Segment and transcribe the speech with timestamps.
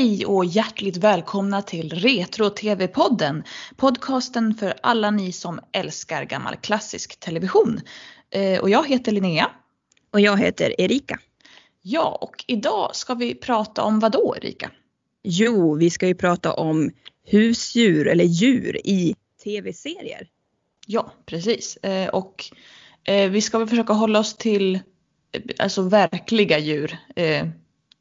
[0.00, 3.44] Hej och hjärtligt välkomna till Retro-TV-podden.
[3.76, 7.80] Podcasten för alla ni som älskar gammal klassisk television.
[8.30, 9.50] Eh, och jag heter Linnea.
[10.12, 11.18] Och jag heter Erika.
[11.82, 14.70] Ja, och idag ska vi prata om vad då Erika?
[15.22, 16.90] Jo, vi ska ju prata om
[17.26, 19.14] husdjur eller djur i
[19.44, 20.28] tv-serier.
[20.86, 21.76] Ja, precis.
[21.76, 22.44] Eh, och
[23.04, 24.80] eh, vi ska väl försöka hålla oss till
[25.58, 26.98] alltså verkliga djur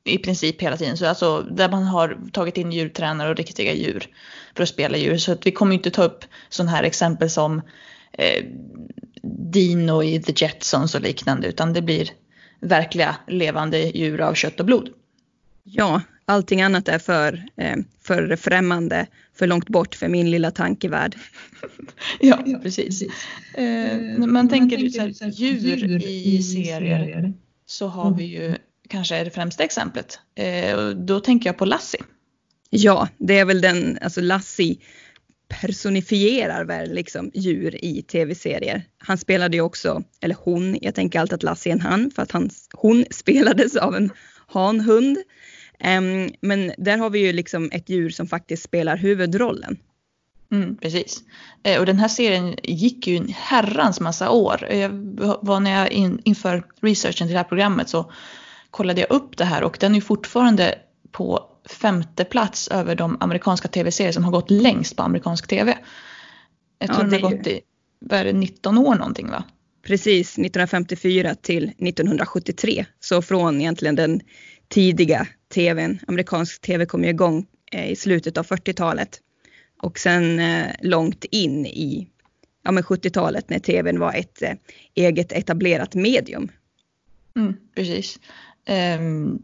[0.03, 0.97] i princip hela tiden.
[0.97, 4.07] Så alltså där man har tagit in djurtränare och riktiga djur
[4.55, 5.17] för att spela djur.
[5.17, 7.61] Så att vi kommer inte ta upp sådana här exempel som
[8.11, 8.45] eh,
[9.51, 12.09] Dino i The Jetsons och liknande utan det blir
[12.59, 14.89] verkliga levande djur av kött och blod.
[15.63, 21.15] Ja, allting annat är för, eh, för främmande, för långt bort för min lilla tankevärld.
[22.19, 23.01] ja, precis.
[23.01, 27.33] Eh, när man tänker, tänker så här, djur i serier
[27.65, 28.55] så har vi ju
[28.89, 30.19] kanske är det främsta exemplet.
[30.35, 32.01] Eh, då tänker jag på Lassie.
[32.69, 34.77] Ja, det är väl den, alltså Lassie
[35.47, 38.83] personifierar väl liksom djur i tv-serier.
[38.97, 42.23] Han spelade ju också, eller hon, jag tänker alltid att Lassie är en han för
[42.23, 44.11] att han, hon spelades av en
[44.47, 45.17] hanhund.
[45.97, 49.77] Um, men där har vi ju liksom ett djur som faktiskt spelar huvudrollen.
[50.51, 51.23] Mm, precis.
[51.63, 54.67] Eh, och den här serien gick ju en herrans massa år.
[54.71, 54.89] Jag
[55.41, 58.11] var när jag in, inför researchen till det här programmet så
[58.71, 60.75] kollade jag upp det här och den är fortfarande
[61.11, 65.77] på femte plats över de amerikanska tv-serier som har gått längst på amerikansk tv.
[66.79, 67.61] Jag tror ja, den har gått i
[67.99, 69.43] vad är det, 19 år någonting va?
[69.83, 72.85] Precis, 1954 till 1973.
[72.99, 74.21] Så från egentligen den
[74.67, 79.19] tidiga tvn, amerikansk tv kom ju igång eh, i slutet av 40-talet.
[79.81, 82.09] Och sen eh, långt in i
[82.63, 84.53] ja, 70-talet när tvn var ett eh,
[84.95, 86.51] eget etablerat medium.
[87.35, 88.19] Mm, precis.
[88.69, 89.39] Ehm,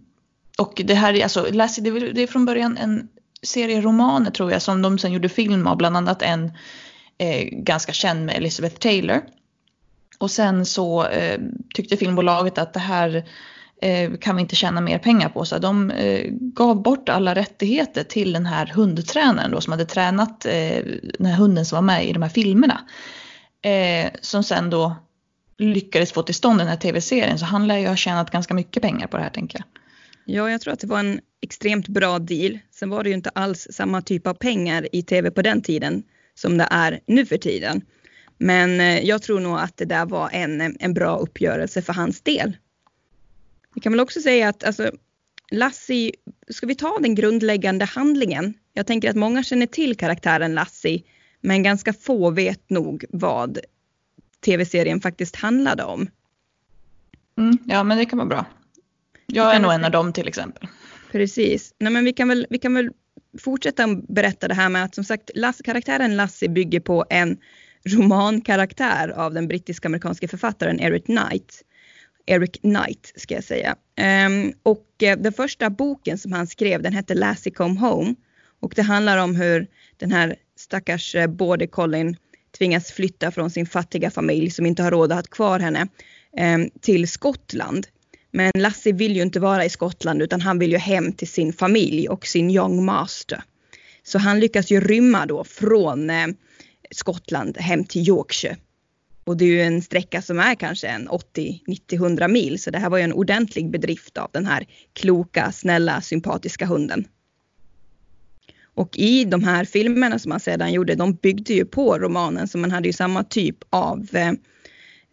[0.58, 3.08] och det här är alltså, Lassie, det är, det är från början en
[3.41, 6.52] serie romaner tror jag som de sen gjorde film av, bland annat en
[7.18, 9.22] eh, ganska känd med Elizabeth Taylor.
[10.19, 11.40] Och sen så eh,
[11.74, 13.25] tyckte filmbolaget att det här
[13.81, 15.46] eh, kan vi inte tjäna mer pengar på.
[15.46, 20.46] Så de eh, gav bort alla rättigheter till den här hundtränaren då som hade tränat
[20.46, 20.85] eh,
[21.19, 22.81] den här hunden som var med i de här filmerna.
[23.62, 24.96] Eh, som sen då
[25.57, 28.83] lyckades få till stånd den här tv-serien så han lär ju ha tjänat ganska mycket
[28.83, 29.67] pengar på det här tänker jag.
[30.25, 32.59] Ja, jag tror att det var en extremt bra deal.
[32.71, 36.03] Sen var det ju inte alls samma typ av pengar i tv på den tiden
[36.33, 37.81] som det är nu för tiden.
[38.38, 42.22] Men eh, jag tror nog att det där var en, en bra uppgörelse för hans
[42.22, 42.57] del.
[43.75, 44.91] Vi kan väl också säga att alltså,
[45.51, 46.11] Lassie,
[46.49, 48.53] ska vi ta den grundläggande handlingen?
[48.73, 51.03] Jag tänker att många känner till karaktären Lassie,
[51.41, 53.59] men ganska få vet nog vad
[54.45, 56.07] tv-serien faktiskt handlade om.
[57.38, 58.45] Mm, ja, men det kan vara bra.
[59.28, 60.67] Jag är nog en av dem till exempel.
[61.11, 61.73] Precis.
[61.79, 62.89] Nej, men vi kan väl, vi kan väl
[63.39, 67.38] fortsätta berätta det här med att som sagt Lass, karaktären Lassie bygger på en
[67.89, 71.61] romankaraktär av den brittisk-amerikanske författaren Eric Knight.
[72.25, 73.75] Eric Knight ska jag säga.
[74.28, 78.16] Um, och uh, den första boken som han skrev den hette Lassie Come Home
[78.59, 79.67] och det handlar om hur
[79.97, 82.16] den här stackars uh, border collien
[82.57, 85.88] tvingas flytta från sin fattiga familj som inte har råd att ha kvar henne
[86.38, 87.88] eh, till Skottland.
[88.31, 91.53] Men Lassie vill ju inte vara i Skottland utan han vill ju hem till sin
[91.53, 93.43] familj och sin young master.
[94.03, 96.27] Så han lyckas ju rymma då från eh,
[96.91, 98.57] Skottland hem till Yorkshire.
[99.23, 102.72] Och det är ju en sträcka som är kanske en 80, 90, 100 mil så
[102.72, 107.07] det här var ju en ordentlig bedrift av den här kloka, snälla, sympatiska hunden.
[108.75, 112.58] Och i de här filmerna som han sedan gjorde, de byggde ju på romanen så
[112.58, 114.31] man hade ju samma typ av eh,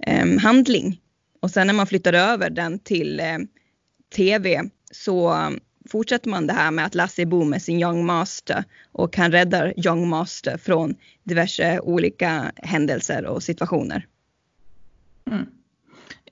[0.06, 1.00] eh handling.
[1.40, 3.38] Och sen när man flyttade över den till eh,
[4.14, 5.36] tv så
[5.88, 9.86] fortsätter man det här med att Lassie bor med sin Young Master och han räddar
[9.86, 14.06] Young Master från diverse olika händelser och situationer.
[15.30, 15.46] Mm.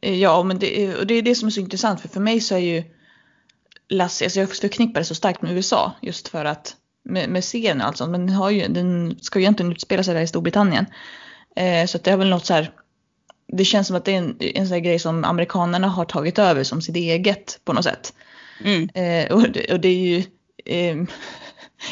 [0.00, 2.54] Ja, men det, och det är det som är så intressant för för mig så
[2.54, 2.84] är ju
[3.88, 7.80] Lassie, alltså jag förknippar det så starkt med USA just för att med, med serien
[7.80, 8.06] alltså.
[8.06, 10.86] Men den, har ju, den ska ju egentligen utspela sig där i Storbritannien.
[11.56, 12.70] Eh, så det är väl något så här.
[13.52, 16.64] Det känns som att det är en, en sån grej som amerikanerna har tagit över
[16.64, 18.12] som sitt eget på något sätt.
[18.64, 18.88] Mm.
[18.94, 20.24] Eh, och, det, och, det, är ju.
[20.64, 20.96] Eh,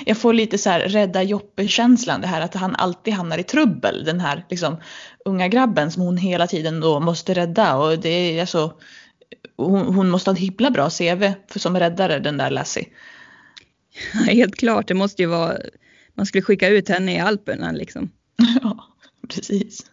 [0.05, 2.21] jag får lite så här rädda Joppe-känslan.
[2.21, 4.05] Det här att han alltid hamnar i trubbel.
[4.05, 4.77] Den här liksom,
[5.25, 7.77] unga grabben som hon hela tiden då måste rädda.
[7.77, 8.73] Och det är alltså.
[9.57, 12.87] Hon, hon måste ha ett himla bra CV för som räddare den där Lassie.
[14.27, 15.57] Helt klart, det måste ju vara,
[16.15, 18.11] man skulle skicka ut henne i Alperna liksom.
[18.63, 18.85] Ja,
[19.29, 19.87] precis.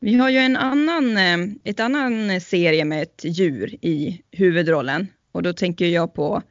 [0.00, 5.42] Vi har ju en annan, eh, ett annan serie med ett djur i huvudrollen och
[5.42, 6.42] då tänker jag på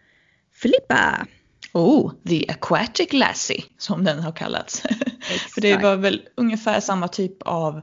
[0.53, 1.27] Filippa.
[1.73, 4.81] Oh, The Aquatic Lassie som den har kallats.
[5.53, 7.81] För det var väl ungefär samma typ av,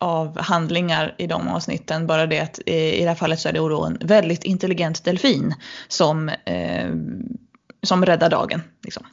[0.00, 2.06] av handlingar i de avsnitten.
[2.06, 5.54] Bara det att i det här fallet så är det då en väldigt intelligent delfin
[5.88, 6.90] som, eh,
[7.84, 8.60] som räddar dagen.
[8.84, 9.06] Liksom.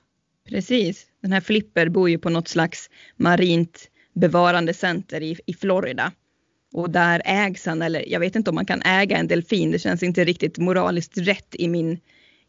[0.49, 1.05] Precis.
[1.21, 6.11] Den här Flipper bor ju på något slags marint bevarandecenter i, i Florida.
[6.73, 9.79] Och där ägs han, eller jag vet inte om man kan äga en delfin, det
[9.79, 11.99] känns inte riktigt moraliskt rätt i min,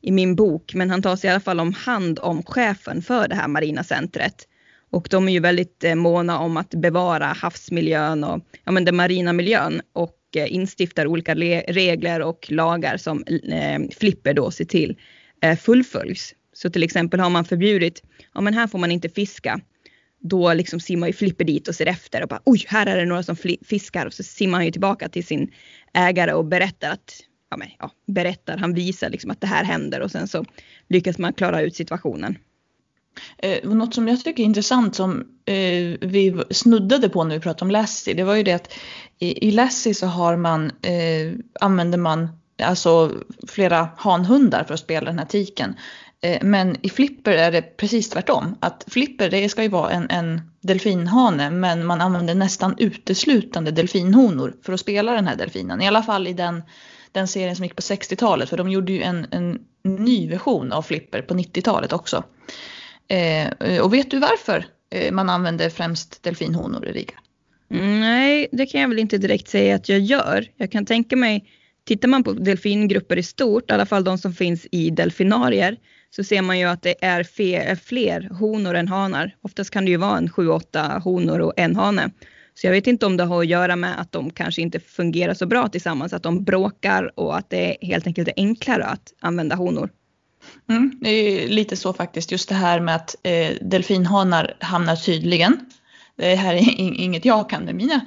[0.01, 0.75] i min bok.
[0.75, 3.85] Men han tar sig i alla fall om hand om chefen för det här marina
[3.85, 4.49] centret.
[4.91, 8.97] Och de är ju väldigt eh, måna om att bevara havsmiljön och ja, men den
[8.97, 14.91] marina miljön och eh, instiftar olika regler och lagar som eh, Flipper då ser till
[14.91, 14.97] eh,
[15.43, 16.35] Eh, fullföljs.
[16.53, 18.03] Så till exempel har man förbjudit,
[18.35, 19.61] ja men här får man inte fiska.
[20.21, 23.05] Då liksom simmar ju Flipper dit och ser efter och bara oj, här är det
[23.05, 25.53] några som fiskar och så simmar han ju tillbaka till sin
[25.95, 30.01] ägare och berättar att ja, men, ja, berättar, han visar liksom att det här händer
[30.01, 30.45] och sen så
[30.89, 32.39] lyckas man klara ut situationen.
[33.39, 37.65] Eh, något som jag tycker är intressant som eh, vi snuddade på när vi pratade
[37.65, 38.73] om Lassie, det var ju det att
[39.19, 42.29] i, i Lassie så har man, eh, använder man
[42.63, 43.13] alltså
[43.49, 45.75] flera hanhundar för att spela den här tiken.
[46.21, 48.57] Eh, men i Flipper är det precis tvärtom.
[48.61, 54.55] Att Flipper det ska ju vara en, en delfinhane men man använder nästan uteslutande delfinhonor
[54.63, 55.83] för att spela den här delfinen.
[55.83, 56.63] I alla fall i den,
[57.13, 60.83] den serien som gick på 60-talet för de gjorde ju en, en ny version av
[60.83, 62.25] Flipper på 90-talet också.
[63.09, 67.15] Eh, och vet du varför eh, man använder främst delfinhonor i Riga?
[67.71, 70.47] Mm, nej, det kan jag väl inte direkt säga att jag gör.
[70.57, 71.45] Jag kan tänka mig,
[71.85, 75.77] tittar man på delfingrupper i stort, i alla fall de som finns i delfinarier,
[76.17, 79.37] så ser man ju att det är fler honor än hanar.
[79.43, 82.11] Oftast kan det ju vara en sju, åtta honor och en hane.
[82.55, 85.35] Så jag vet inte om det har att göra med att de kanske inte fungerar
[85.35, 89.57] så bra tillsammans, att de bråkar och att det helt enkelt är enklare att använda
[89.57, 89.91] honor.
[90.69, 95.57] Mm, det är lite så faktiskt, just det här med att eh, delfinhanar hamnar tydligen.
[96.17, 98.01] Det här är inget jag kan med mina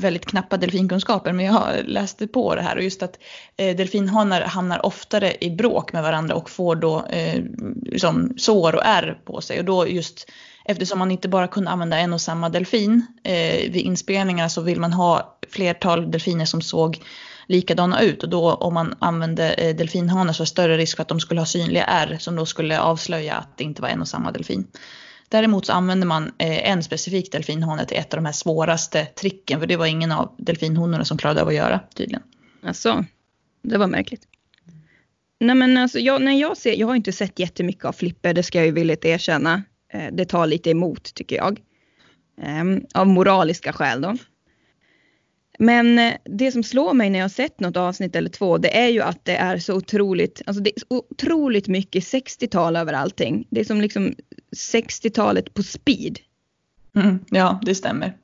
[0.00, 2.76] väldigt knappa delfinkunskaper men jag läste på det här.
[2.76, 3.18] Och just att
[3.56, 7.42] eh, delfinhanar hamnar oftare i bråk med varandra och får då eh,
[7.82, 9.58] liksom sår och ärr på sig.
[9.58, 10.30] Och då just
[10.64, 14.80] eftersom man inte bara kunde använda en och samma delfin eh, vid inspelningarna så vill
[14.80, 17.02] man ha flertal delfiner som såg
[17.46, 18.22] likadana ut.
[18.22, 21.20] Och då om man använde eh, delfinhanar så är det större risk för att de
[21.20, 24.32] skulle ha synliga ärr som då skulle avslöja att det inte var en och samma
[24.32, 24.66] delfin.
[25.32, 29.60] Däremot så använder man eh, en specifik delfinhane till ett av de här svåraste tricken
[29.60, 32.22] för det var ingen av delfinhonorna som klarade av att göra tydligen.
[32.62, 33.04] Alltså,
[33.62, 34.22] det var märkligt.
[35.40, 38.42] Nej men alltså jag, när jag ser, jag har inte sett jättemycket av Flipper, det
[38.42, 39.62] ska jag ju villigt erkänna.
[39.92, 41.60] Eh, det tar lite emot tycker jag.
[42.42, 44.16] Ehm, av moraliska skäl då.
[45.62, 48.88] Men eh, det som slår mig när jag sett något avsnitt eller två, det är
[48.88, 53.46] ju att det är så otroligt, alltså det är så otroligt mycket 60-tal över allting.
[53.50, 54.14] Det är som liksom
[54.56, 56.18] 60-talet på speed.
[56.96, 58.16] Mm, ja, det stämmer.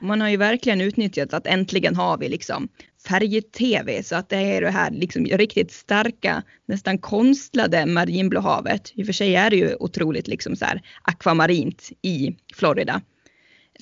[0.00, 2.68] Man har ju verkligen utnyttjat att äntligen har vi liksom
[3.08, 8.92] färg-tv så att det är det här liksom riktigt starka, nästan konstlade marinblåhavet.
[8.94, 13.00] I och för sig är det ju otroligt liksom så här akvamarint i Florida.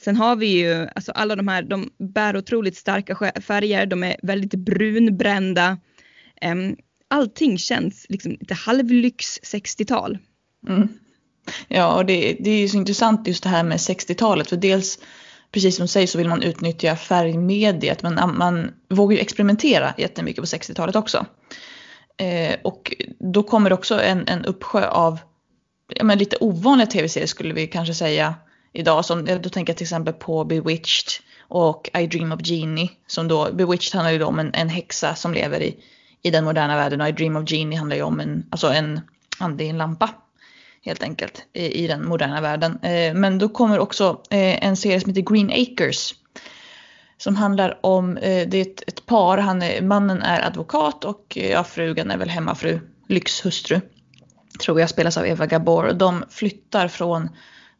[0.03, 4.17] Sen har vi ju, alltså alla de här, de bär otroligt starka färger, de är
[4.23, 5.79] väldigt brunbrända.
[6.43, 6.77] Um,
[7.09, 10.19] allting känns liksom lite halvlyx 60-tal.
[10.69, 10.89] Mm.
[11.69, 14.99] Ja, och det, det är ju så intressant just det här med 60-talet, för dels
[15.53, 20.43] precis som du säger så vill man utnyttja färgmediet, men man vågar ju experimentera jättemycket
[20.43, 21.27] på 60-talet också.
[22.17, 25.19] Eh, och då kommer det också en, en uppsjö av
[25.95, 28.35] ja, men lite ovanliga tv-serier skulle vi kanske säga
[28.77, 29.05] idag.
[29.05, 32.91] Som, då tänker jag till exempel på Bewitched och I Dream of Genie.
[33.07, 35.77] Som då, Bewitched handlar ju då om en, en häxa som lever i,
[36.23, 39.01] i den moderna världen och I Dream of Genie handlar ju om en, alltså en
[39.39, 40.11] ande i en lampa.
[40.83, 42.79] Helt enkelt i, i den moderna världen.
[42.83, 46.15] Eh, men då kommer också eh, en serie som heter Green Acres.
[47.19, 51.39] Som handlar om, eh, det är ett, ett par, han är, mannen är advokat och
[51.39, 53.81] eh, ja, frugan är väl hemmafru, lyxhustru.
[54.61, 55.93] Tror jag spelas av Eva Gabor.
[55.93, 57.29] De flyttar från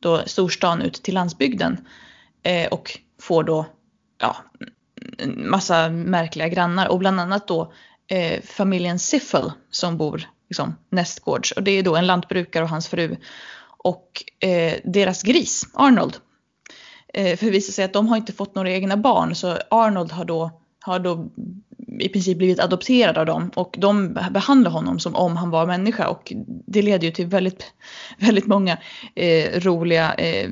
[0.01, 1.87] då storstan ut till landsbygden.
[2.43, 3.67] Eh, och får då
[4.21, 4.37] ja,
[5.27, 7.73] massa märkliga grannar och bland annat då
[8.09, 11.53] eh, familjen Siffel som bor liksom, nästgårds.
[11.53, 13.17] Och det är då en lantbrukare och hans fru.
[13.79, 16.17] Och eh, deras gris, Arnold.
[17.15, 20.13] Eh, för det visar sig att de har inte fått några egna barn så Arnold
[20.13, 21.31] har då, har då
[22.01, 26.09] i princip blivit adopterad av dem och de behandlar honom som om han var människa
[26.09, 27.73] och det leder ju till väldigt,
[28.19, 28.79] väldigt många
[29.15, 30.51] eh, roliga eh,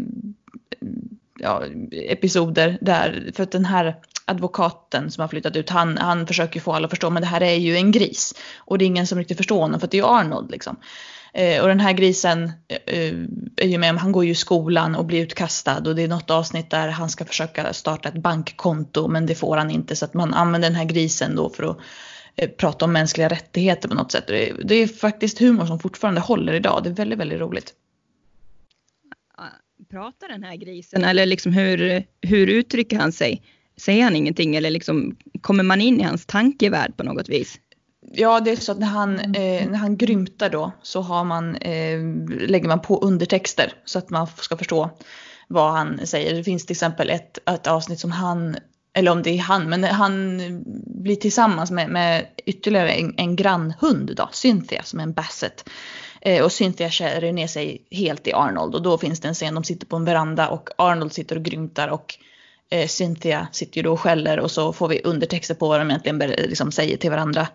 [1.39, 6.61] ja, episoder där för att den här advokaten som har flyttat ut han, han försöker
[6.61, 9.07] få alla att förstå men det här är ju en gris och det är ingen
[9.07, 10.77] som riktigt förstår honom för att det är ju Arnold liksom.
[11.37, 13.15] Eh, och den här grisen eh, eh
[13.57, 16.31] är ju med, han går ju i skolan och blir utkastad och det är något
[16.31, 20.15] avsnitt där han ska försöka starta ett bankkonto men det får han inte så att
[20.15, 21.79] man använder den här grisen då för att
[22.37, 24.27] eh, prata om mänskliga rättigheter på något sätt.
[24.27, 27.75] Det är, det är faktiskt humor som fortfarande håller idag, det är väldigt, väldigt roligt.
[29.91, 33.43] Pratar den här grisen eller liksom hur, hur uttrycker han sig?
[33.77, 37.61] Säger han ingenting eller liksom kommer man in i hans tankevärld på något vis?
[38.13, 41.57] Ja, det är så att när han, eh, när han grymtar då så har man,
[41.57, 44.91] eh, lägger man på undertexter så att man ska förstå
[45.49, 46.35] vad han säger.
[46.35, 48.57] Det finns till exempel ett, ett avsnitt som han,
[48.95, 50.41] eller om det är han, men han
[50.87, 55.71] blir tillsammans med, med ytterligare en, en grannhund då, Cynthia som är en basset.
[56.21, 59.55] Eh, och Cynthia kär ner sig helt i Arnold och då finns det en scen,
[59.55, 62.15] de sitter på en veranda och Arnold sitter och grymtar och
[62.71, 65.91] eh, Cynthia sitter ju då och skäller och så får vi undertexter på vad de
[65.91, 67.49] egentligen liksom säger till varandra.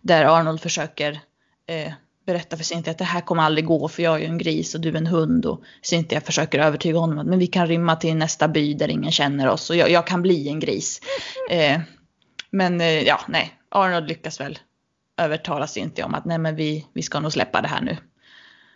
[0.00, 1.20] Där Arnold försöker
[1.66, 1.92] eh,
[2.26, 4.74] berätta för Cynthia att det här kommer aldrig gå för jag är ju en gris
[4.74, 5.46] och du är en hund.
[5.46, 9.12] Och Cynthia försöker övertyga honom att men vi kan rymma till nästa by där ingen
[9.12, 11.00] känner oss och jag, jag kan bli en gris.
[11.50, 11.80] Eh,
[12.50, 14.58] men eh, ja, nej, Arnold lyckas väl
[15.16, 17.96] övertala Cynthia om att nej men vi, vi ska nog släppa det här nu.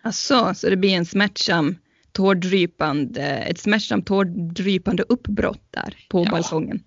[0.02, 1.76] Alltså, så det blir en smärtsam
[2.12, 6.30] tårdrypande, ett smärtsamt tårdrypande uppbrott där på ja.
[6.30, 6.82] balkongen.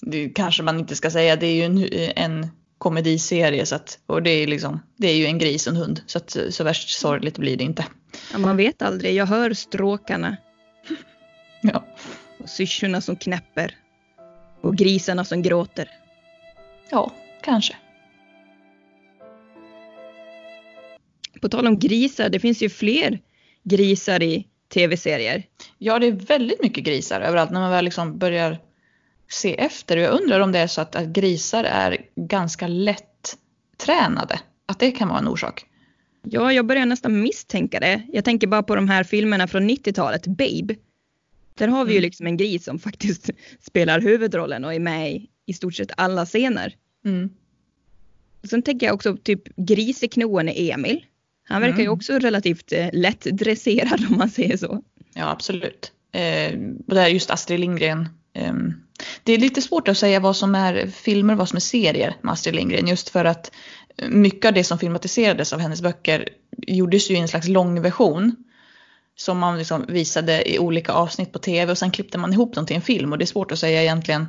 [0.00, 2.48] Det kanske man inte ska säga, det är ju en, en
[2.84, 6.02] komediserie så att, och det är liksom, det är ju en gris och en hund
[6.06, 7.84] så att så värst sorgligt blir det inte.
[8.32, 10.36] Ja, man vet aldrig, jag hör stråkarna.
[11.62, 11.84] Ja.
[12.38, 13.76] Och syrsorna som knäpper.
[14.60, 15.90] Och grisarna som gråter.
[16.90, 17.12] Ja,
[17.42, 17.76] kanske.
[21.40, 23.20] På tal om grisar, det finns ju fler
[23.62, 25.42] grisar i tv-serier.
[25.78, 28.58] Ja, det är väldigt mycket grisar överallt när man väl liksom börjar
[29.34, 29.96] se efter.
[29.96, 33.36] Jag undrar om det är så att, att grisar är ganska lätt
[33.76, 34.40] tränade.
[34.66, 35.66] Att det kan vara en orsak.
[36.22, 38.02] Ja, jag börjar nästan misstänka det.
[38.12, 40.74] Jag tänker bara på de här filmerna från 90-talet, Babe.
[41.54, 42.02] Där har vi ju mm.
[42.06, 46.26] liksom en gris som faktiskt spelar huvudrollen och är med i, i stort sett alla
[46.26, 46.74] scener.
[47.04, 47.30] Mm.
[48.44, 51.04] Sen tänker jag också typ griseknoen Emil.
[51.44, 51.84] Han verkar mm.
[51.84, 54.82] ju också relativt eh, lättdresserad om man säger så.
[55.14, 55.92] Ja, absolut.
[56.12, 56.54] Eh,
[56.86, 58.08] och det är just Astrid Lindgren
[59.22, 62.16] det är lite svårt att säga vad som är filmer och vad som är serier
[62.20, 63.50] med Astrid Lindgren just för att
[64.08, 68.36] mycket av det som filmatiserades av hennes böcker gjordes ju i en slags långversion
[69.16, 72.66] som man liksom visade i olika avsnitt på tv och sen klippte man ihop dem
[72.66, 74.26] till en film och det är svårt att säga egentligen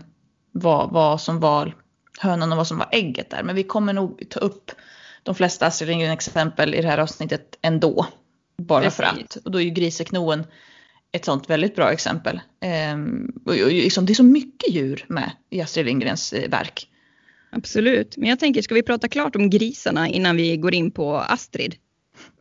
[0.52, 1.76] vad, vad som var
[2.20, 3.44] hönan och vad som var ägget där.
[3.44, 4.72] Men vi kommer nog ta upp
[5.24, 8.06] de flesta Astrid Lindgren exempel i det här avsnittet ändå.
[8.58, 8.98] Bara Precis.
[8.98, 9.36] för att.
[9.36, 10.44] Och då är ju Griseknoen
[11.16, 12.40] ett sånt väldigt bra exempel.
[12.62, 16.88] Ehm, och, liksom, det är så mycket djur med i Astrid Lindgrens eh, verk.
[17.52, 21.16] Absolut, men jag tänker ska vi prata klart om grisarna innan vi går in på
[21.18, 21.76] Astrid?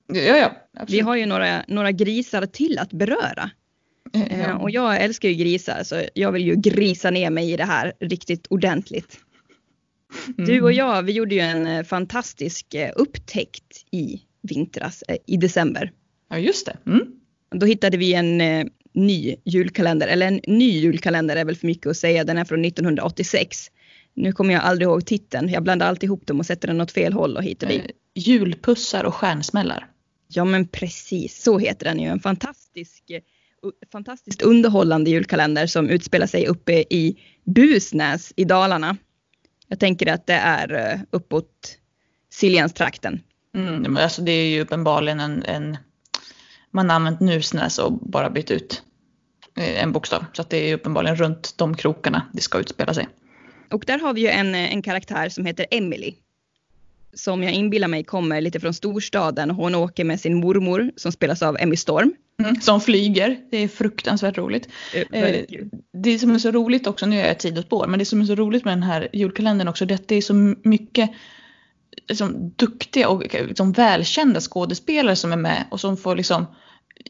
[0.07, 0.52] Ja, ja.
[0.73, 0.90] Absolut.
[0.90, 3.50] Vi har ju några, några grisar till att beröra.
[4.12, 4.21] Ja.
[4.21, 7.64] Ehm, och jag älskar ju grisar så jag vill ju grisa ner mig i det
[7.64, 9.19] här riktigt ordentligt.
[10.38, 10.49] Mm.
[10.49, 15.93] Du och jag, vi gjorde ju en eh, fantastisk eh, upptäckt i vintras, i december.
[16.31, 16.76] Ja, just det.
[16.87, 17.07] Mm.
[17.54, 21.87] Då hittade vi en eh, ny julkalender, eller en ny julkalender är väl för mycket
[21.87, 23.70] att säga, den är från 1986.
[24.14, 26.92] Nu kommer jag aldrig ihåg titeln, jag blandar alltid ihop dem och sätter den åt
[26.92, 27.80] fel håll och hit och dit.
[27.80, 29.87] Eh, julpussar och stjärnsmällar.
[30.28, 32.08] Ja men precis, så heter den ju.
[32.08, 33.04] En fantastisk,
[33.92, 38.96] fantastiskt underhållande julkalender som utspelar sig uppe i Busnäs i Dalarna.
[39.68, 41.78] Jag tänker att det är uh, uppåt
[42.30, 43.20] Siljanstrakten.
[43.56, 45.76] Mm, alltså det är ju uppenbarligen en, en
[46.75, 48.83] man har använt Nusnäs och bara bytt ut
[49.57, 50.25] eh, en bokstav.
[50.33, 53.09] Så att det är uppenbarligen runt de krokarna det ska utspela sig.
[53.71, 56.14] Och där har vi ju en, en karaktär som heter Emily.
[57.14, 59.50] Som jag inbillar mig kommer lite från storstaden.
[59.50, 62.14] Hon åker med sin mormor som spelas av Emmy Storm.
[62.43, 63.38] Mm, som flyger.
[63.50, 64.69] Det är fruktansvärt roligt.
[65.12, 65.45] Eh,
[65.93, 68.25] det som är så roligt också, nu är jag ett sidospår, men det som är
[68.25, 71.11] så roligt med den här julkalendern också det är att det är så mycket
[72.09, 76.47] liksom, duktiga och liksom, välkända skådespelare som är med och som får liksom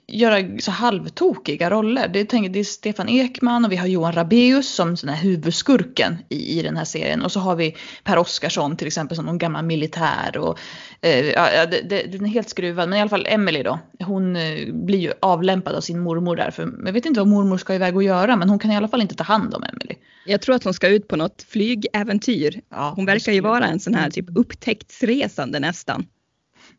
[0.06, 2.08] göra så halvtokiga roller.
[2.08, 6.16] Det, tänker, det är Stefan Ekman och vi har Johan Rabeus som sån här huvudskurken
[6.28, 7.22] i, i den här serien.
[7.22, 10.38] Och så har vi Per Oskarsson till exempel som någon gammal militär.
[10.38, 10.58] Och,
[11.00, 12.88] eh, ja, det, det, den är helt skruvad.
[12.88, 13.78] Men i alla fall Emily då.
[14.04, 16.50] Hon eh, blir ju avlämpad av sin mormor där.
[16.50, 18.88] För jag vet inte vad mormor ska iväg och göra men hon kan i alla
[18.88, 19.94] fall inte ta hand om Emily.
[20.26, 22.60] Jag tror att hon ska ut på något flygäventyr.
[22.68, 26.06] Ja, hon verkar ju vara en sån här typ upptäcktsresande nästan.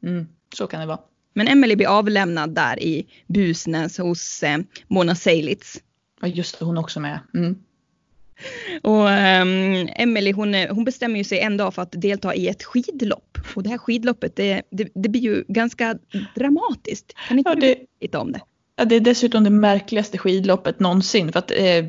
[0.04, 1.00] Mm, så kan det vara.
[1.38, 5.82] Men Emily blir avlämnad där i Busnäs hos eh, Mona Seilitz.
[6.22, 7.20] Ja just det, hon också med.
[7.34, 7.56] Mm.
[8.84, 12.64] Och um, Emily hon, hon bestämmer ju sig en dag för att delta i ett
[12.64, 13.38] skidlopp.
[13.56, 15.98] Och det här skidloppet det, det, det blir ju ganska
[16.36, 17.14] dramatiskt.
[17.28, 18.40] Kan inte Ja, du det- berätta lite om det?
[18.76, 21.32] Ja, det är dessutom det märkligaste skidloppet någonsin.
[21.32, 21.86] För att, eh,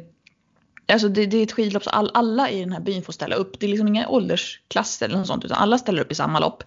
[0.93, 3.37] alltså det, det är ett skidlopp så all, alla i den här byn får ställa
[3.37, 3.61] upp.
[3.61, 6.65] Det är liksom inga åldersklasser eller något sånt utan alla ställer upp i samma lopp.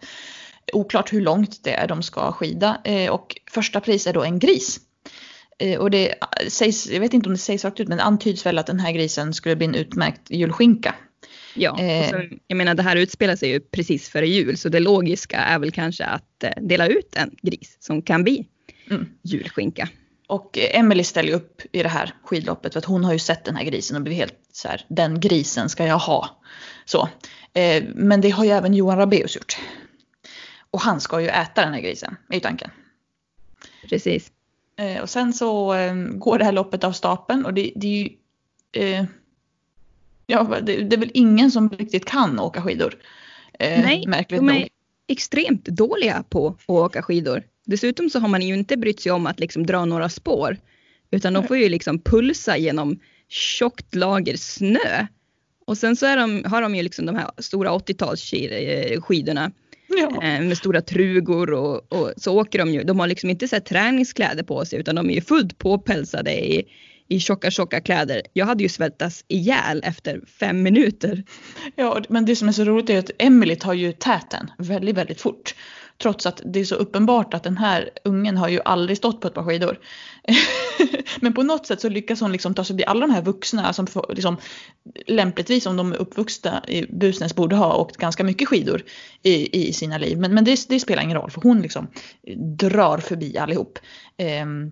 [0.73, 2.81] Oklart hur långt det är de ska skida.
[2.83, 4.79] Eh, och första pris är då en gris.
[5.59, 6.15] Eh, och det
[6.47, 8.79] sägs, jag vet inte om det sägs rakt ut men det antyds väl att den
[8.79, 10.95] här grisen skulle bli en utmärkt julskinka.
[11.55, 11.99] Ja, Eh.
[11.99, 15.38] och så, jag menar det här utspelar sig ju precis före jul så det logiska
[15.38, 18.45] är väl kanske att eh, dela ut en gris som kan bli
[18.91, 19.05] Mm.
[19.23, 19.89] julskinka.
[20.27, 23.45] Och eh, Emily ställer upp i det här skidloppet för att hon har ju sett
[23.45, 26.41] den här grisen och blivit helt så här, den grisen ska jag ha.
[26.85, 27.09] Så.
[27.53, 29.57] Eh, men det har ju även Johan Rabaeus gjort.
[30.71, 32.71] Och han ska ju äta den här grisen, är ju tanken.
[33.89, 34.31] Precis.
[34.75, 38.03] Eh, och sen så eh, går det här loppet av stapeln och det, det är
[38.03, 38.09] ju...
[38.71, 39.05] Eh,
[40.27, 42.95] ja, det, det är väl ingen som riktigt kan åka skidor.
[43.59, 44.55] Eh, Nej, märkligt de nog.
[44.55, 44.69] är
[45.07, 47.43] extremt dåliga på att åka skidor.
[47.65, 50.57] Dessutom så har man ju inte brytt sig om att liksom dra några spår.
[51.11, 55.07] Utan de får ju liksom pulsa genom tjockt lager snö.
[55.65, 59.51] Och sen så de, har de ju liksom de här stora 80-talsskidorna
[59.89, 60.24] Ja.
[60.24, 62.84] eh, med stora trugor och, och så åker de ju.
[62.84, 66.63] De har liksom inte här träningskläder på sig utan de är ju fullt påpälsade i,
[67.08, 68.22] i tjocka tjocka kläder.
[68.34, 71.24] Jag hade ju svettats ihjäl efter fem minuter.
[71.75, 75.22] Ja, men det som är så roligt är att Emily tar ju täten väldigt, väldigt
[75.22, 75.55] fort.
[76.01, 79.27] Trots att det är så uppenbart att den här ungen har ju aldrig stått på
[79.27, 79.79] ett par skidor.
[81.21, 83.73] men på något sätt så lyckas hon liksom ta sig förbi alla de här vuxna
[83.73, 84.37] som får, liksom,
[85.07, 88.83] lämpligtvis om de är uppvuxna i Busnäs borde ha åkt ganska mycket skidor
[89.23, 90.17] i, i sina liv.
[90.17, 91.88] Men, men det, det spelar ingen roll för hon liksom
[92.57, 93.79] drar förbi allihop.
[94.17, 94.71] Ehm,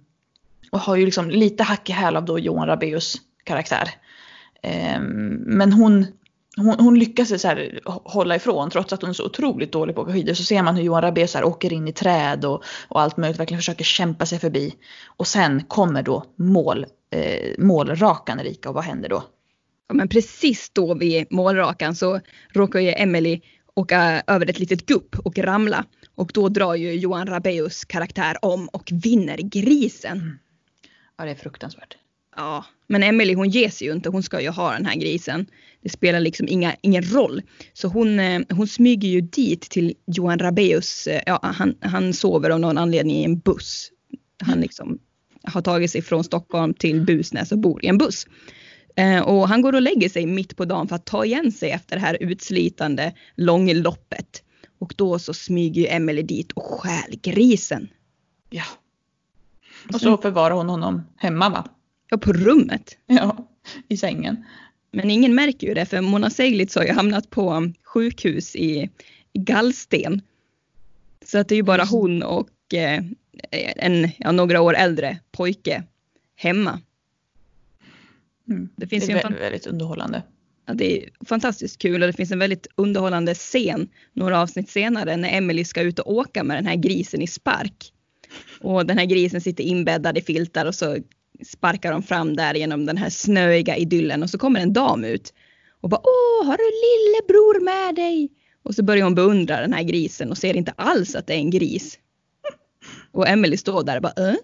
[0.71, 3.89] och har ju liksom lite hack i häl av då Johan Rabaeus karaktär.
[4.63, 6.05] Ehm, men hon,
[6.57, 10.01] hon, hon lyckas så här hålla ifrån trots att hon är så otroligt dålig på
[10.01, 10.33] att åka skidor.
[10.33, 13.17] Så ser man hur Johan Rabaeus så här åker in i träd och, och allt
[13.17, 13.39] möjligt.
[13.39, 14.73] Verkligen försöker kämpa sig förbi.
[15.05, 19.23] Och sen kommer då mål, eh, målrakan Erika och vad händer då?
[19.87, 22.19] Ja, men precis då vid målrakan så
[22.53, 23.41] råkar ju Emily
[23.73, 25.85] åka över ett litet gupp och ramla.
[26.15, 30.39] Och då drar ju Johan Rabaeus karaktär om och vinner grisen.
[31.17, 31.97] Ja det är fruktansvärt.
[32.35, 34.09] Ja, men Emily hon ger sig ju inte.
[34.09, 35.45] Hon ska ju ha den här grisen.
[35.87, 37.41] Det spelar liksom inga, ingen roll.
[37.73, 41.07] Så hon, eh, hon smyger ju dit till Johan Rabaeus.
[41.07, 43.91] eh, Ja, han, han sover av någon anledning i en buss.
[44.43, 44.99] Han liksom
[45.43, 48.27] har tagit sig från Stockholm till Busnäs och bor i en buss.
[48.95, 51.71] Eh, och han går och lägger sig mitt på dagen för att ta igen sig
[51.71, 54.43] efter det här utslitande långloppet.
[54.79, 57.87] Och då så smyger ju Emily dit och stjäl grisen.
[58.49, 58.63] Ja.
[59.93, 61.67] Och så förvarar hon honom hemma va?
[62.09, 62.97] Ja, på rummet.
[63.05, 63.47] Ja,
[63.87, 64.45] i sängen.
[64.91, 68.89] Men ingen märker ju det för Mona Seglitz har ju hamnat på sjukhus i,
[69.33, 70.21] gallsten.
[71.25, 71.91] Så att det är ju bara Just.
[71.91, 73.03] hon och eh,
[73.51, 75.83] en ja, några år äldre pojke
[76.35, 76.81] hemma.
[78.49, 78.69] Mm.
[78.75, 80.23] Det finns det ju är en väldigt underhållande.
[80.65, 85.17] Ja, det är fantastiskt kul och det finns en väldigt underhållande scen några avsnitt senare
[85.17, 87.93] när Emily ska ut och åka med den här grisen i spark.
[88.59, 90.97] Och den här grisen sitter inbäddad i filtar och så
[91.45, 95.33] sparkar de fram där genom den här snöiga idyllen och så kommer en dam ut
[95.81, 98.29] och bara åh har du lillebror med dig?
[98.63, 101.37] Och så börjar hon beundra den här grisen och ser inte alls att det är
[101.37, 101.99] en gris.
[103.11, 104.35] Och Emily står där och bara äh?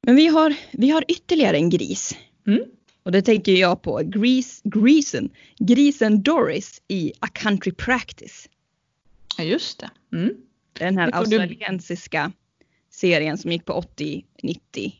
[0.00, 2.16] Men vi har, vi har ytterligare en gris.
[2.46, 2.60] Mm.
[3.02, 8.48] Och det tänker jag på Gris, Grisen, grisen Doris i A Country Practice.
[9.38, 9.90] Ja just det.
[10.16, 10.34] Mm.
[10.78, 12.32] Den här får du- australiensiska
[12.90, 14.92] serien som gick på 80, 90.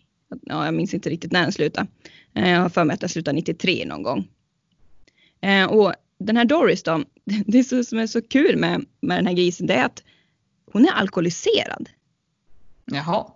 [0.42, 1.86] Ja, jag minns inte riktigt när den slutade.
[2.34, 4.28] Eh, Jag har för mig att den slutade 93 någon gång.
[5.40, 7.04] Eh, Och den här Doris då,
[7.46, 10.02] det som är så kul med, med den här grisen det är att
[10.72, 11.88] hon är alkoholiserad.
[12.84, 13.26] Jaha.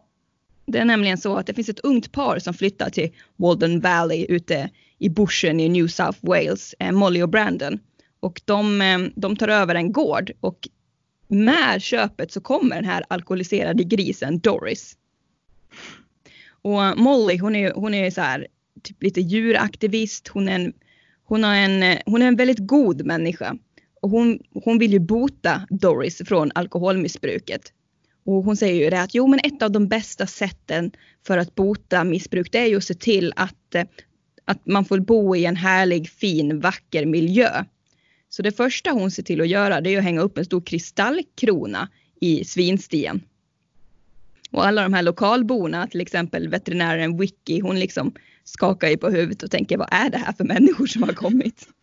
[0.67, 4.27] Det är nämligen så att det finns ett ungt par som flyttar till Walden Valley
[4.29, 7.79] ute i bushen i New South Wales, eh, Molly och Brandon.
[8.21, 10.69] Och de, de tar över en gård och
[11.29, 14.97] med köpet så kommer den här alkoholiserade grisen Doris.
[16.63, 18.47] Och Molly hon är, hon är så här
[18.83, 20.73] typ lite djuraktivist, hon är en,
[21.25, 23.57] hon har en, hon är en väldigt god människa.
[24.01, 27.73] Och hon, hon vill ju bota Doris från alkoholmissbruket.
[28.27, 30.91] Och hon säger ju det att jo men ett av de bästa sätten
[31.27, 33.85] för att bota missbruk det är ju att se till att, eh,
[34.45, 37.65] att man får bo i en härlig, fin, vacker miljö.
[38.29, 40.61] Så det första hon ser till att göra det är att hänga upp en stor
[40.61, 41.89] kristallkrona
[42.21, 43.23] i svinstien.
[44.51, 48.13] Och alla de här lokalborna, till exempel veterinären Vicky, hon liksom
[48.45, 51.69] skakar ju på huvudet och tänker vad är det här för människor som har kommit?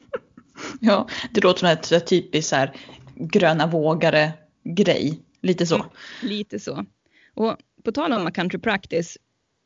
[0.80, 2.76] Ja, det låter som ett, ett typiskt så här,
[3.16, 4.32] gröna vågare
[4.64, 5.20] grej.
[5.42, 5.76] Lite så.
[5.76, 5.88] Mm.
[6.22, 6.86] Lite så.
[7.34, 9.18] Och på tal om A Country Practice,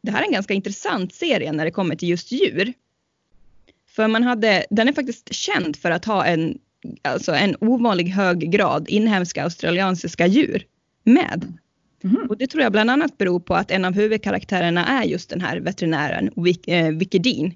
[0.03, 2.73] det här är en ganska intressant serie när det kommer till just djur.
[3.87, 6.57] För man hade, den är faktiskt känd för att ha en,
[7.01, 10.65] alltså en ovanlig hög grad inhemska australiensiska djur
[11.03, 11.57] med.
[12.03, 12.25] Mhm.
[12.29, 15.41] Och det tror jag bland annat beror på att en av huvudkaraktärerna är just den
[15.41, 17.53] här veterinären, Vic, eh, Vicky Dean.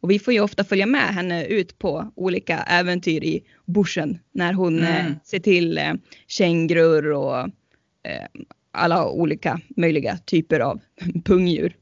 [0.00, 4.52] Och vi får ju ofta följa med henne ut på olika äventyr i bushen när
[4.52, 5.14] hon eh, Mm.
[5.24, 5.92] ser till eh,
[6.26, 8.26] kängurur och eh,
[8.72, 10.80] alla olika möjliga typer av
[11.24, 11.76] pungdjur.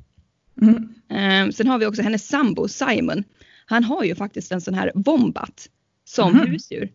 [0.62, 0.94] Mm.
[1.10, 3.24] Eh, sen har vi också hennes sambo Simon.
[3.66, 5.68] Han har ju faktiskt en sån här wombat
[6.04, 6.46] som Mhm.
[6.46, 6.92] husdjur.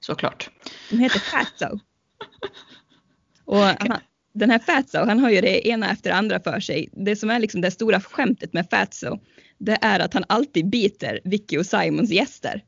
[0.00, 0.50] Såklart.
[0.90, 1.78] De heter Fatso.
[3.44, 3.98] Och han,
[4.36, 6.88] den här Fatso, han har ju det ena efter det andra för sig.
[6.92, 9.18] Det som är liksom det stora skämtet med Fatso,
[9.58, 12.62] det är att han alltid biter Vicky och Simons gäster.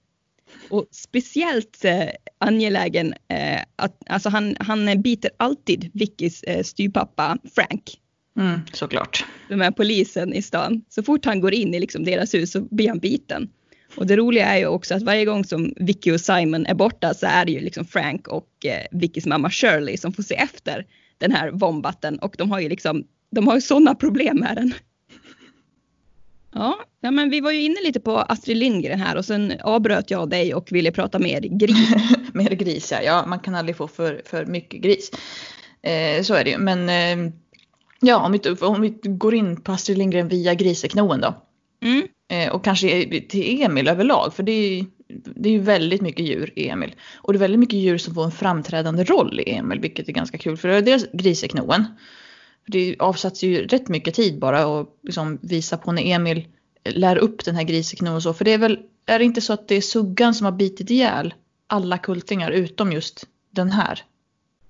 [0.70, 7.98] Och speciellt eh, angelägen, eh, att, alltså han, han biter alltid Vickys eh, styvpappa Frank,
[8.38, 9.24] Mm, såklart.
[9.48, 10.82] de är polisen i stan.
[10.88, 13.48] Så fort han går in i liksom deras hus så blir han biten.
[13.96, 17.14] Och det roliga är ju också att varje gång som Vicky och Simon är borta
[17.14, 20.86] så är det ju liksom Frank och eh, Vickys mamma Shirley som får se efter
[21.18, 24.74] den här vombatten och de har ju liksom, de har ju sådana problem med den.
[26.54, 30.10] Ja, ja, men vi var ju inne lite på Astrid Lindgren här och sen avbröt
[30.10, 31.88] jag dig och ville prata mer gris.
[32.34, 33.02] Mer gris ja.
[33.02, 35.10] ja, man kan aldrig få för, för mycket gris.
[35.82, 36.58] Eh, så är det ju.
[36.58, 37.32] Men eh,
[38.00, 41.34] ja, om vi, om vi går in på Astrid Lindgren via Griseknoen då.
[41.82, 44.34] Mm, Eh, och kanske till Emil överlag.
[44.34, 46.94] För det är, ju- det är ju väldigt mycket djur i Emil.
[47.16, 49.80] Och det är väldigt mycket djur som får en framträdande roll i Emil.
[49.80, 50.56] Vilket är ganska kul.
[50.56, 51.84] För det är dels Griseknoen.
[52.66, 56.46] Det avsatts ju rätt mycket tid bara att liksom visa på när Emil
[56.84, 58.16] lär upp den här griseknoen.
[58.16, 58.34] och så.
[58.34, 60.90] För det är väl, är det inte så att det är Suggan som har bitit
[60.90, 61.34] ihjäl
[61.66, 64.02] alla kultingar utom just den här?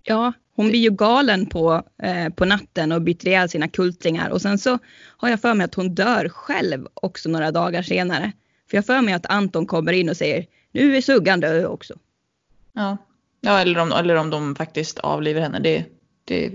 [0.09, 4.43] ja, hon blir ju galen på, eh, på natten och byter ihjäl sina kultingar och
[4.43, 4.79] sen så
[5.17, 8.33] har jag för mig att hon dör själv också några dagar senare.
[8.71, 11.95] För jag för mig att Anton kommer in och säger nu är Suggan död också.
[12.73, 12.97] Ja,
[13.41, 15.59] ja eller, om, eller om de faktiskt avlivar henne.
[15.59, 15.85] Det,
[16.25, 16.53] det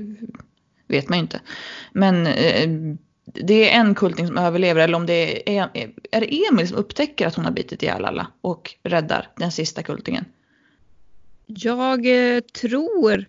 [0.87, 1.41] vet man ju inte.
[1.91, 2.69] Men eh,
[3.25, 5.69] det är en kulting som överlever eller om det är,
[6.11, 9.83] är det Emil som upptäcker att hon har bitit ihjäl alla och räddar den sista
[9.83, 10.25] kultingen.
[11.45, 13.25] Jag eh, tror,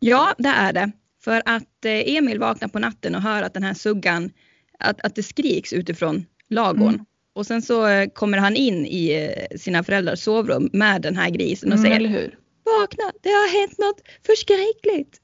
[0.00, 0.92] ja det är det.
[1.24, 4.30] För att eh, Emil vaknar på natten och hör att den här suggan,
[4.78, 6.94] att, att det skriks utifrån lagården.
[6.94, 7.06] Mm.
[7.34, 9.12] Och sen så eh, kommer han in i
[9.50, 12.38] eh, sina föräldrars sovrum med den här grisen och Mm, säger eller hur?
[12.64, 15.20] Vakna, det har hänt något förskräckligt.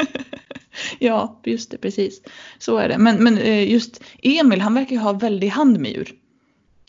[0.98, 2.22] ja, just det, precis.
[2.58, 2.98] Så är det.
[2.98, 6.12] Men, men eh, just Emil, han verkar ju ha väldig hand med djur.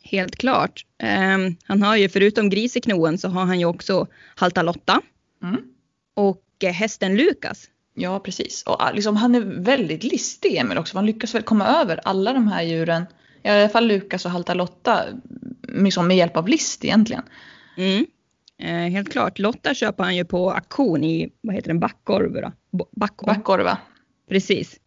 [0.04, 0.86] Helt klart.
[1.04, 5.02] Ehm, han har ju förutom griseknoen så har han ju också Halta Lotta
[5.44, 5.62] Mm.
[6.16, 7.66] och hästen Lukas.
[7.94, 8.64] Ja, precis.
[8.64, 10.98] Och ah, liksom, han är väldigt listig Emil också.
[10.98, 13.06] Han lyckas väl komma över alla de här djuren.
[13.44, 15.06] I alla fall Lukas och Halta Lotta.
[15.68, 17.24] Liksom med hjälp av list egentligen.
[17.78, 18.06] Mm.
[18.58, 19.40] Eh, helt klart.
[19.40, 22.52] Lotta köper han ju på auktion i, vad heter den, Backorv.
[23.26, 23.78] Backorva.
[24.30, 24.80] Precis.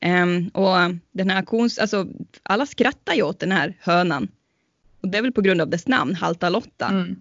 [0.00, 0.76] Ehm, och
[1.12, 2.06] den här auktions, alltså
[2.42, 4.28] alla skrattar ju åt den här hönan.
[5.00, 6.86] Och det är väl på grund av dess namn, Halta Lotta.
[6.86, 7.16] Mm.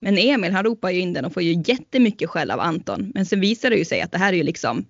[0.00, 3.12] Men Emil han ropar ju in den och får ju jättemycket skäll av Anton.
[3.14, 4.84] Men sen visar det ju sig att det här är ju liksom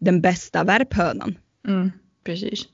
[0.00, 1.38] den bästa värphönan.
[1.68, 1.92] Mm,
[2.24, 2.68] precis.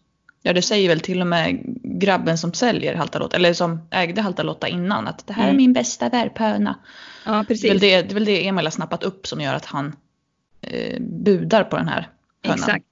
[0.47, 1.59] Ja, det säger väl till och med
[2.01, 5.49] grabben som säljer Halta Lotta, eller som ägde Halta Lotta innan, att det här är
[5.49, 5.57] Mm.
[5.57, 6.79] min bästa värphöna.
[7.25, 7.71] Ja, Det är, precis.
[7.71, 9.97] väl det, det är väl det Emil har snappat upp som gör att han
[10.61, 12.09] eh, budar på den här
[12.43, 12.59] hönan.
[12.59, 12.85] Exakt.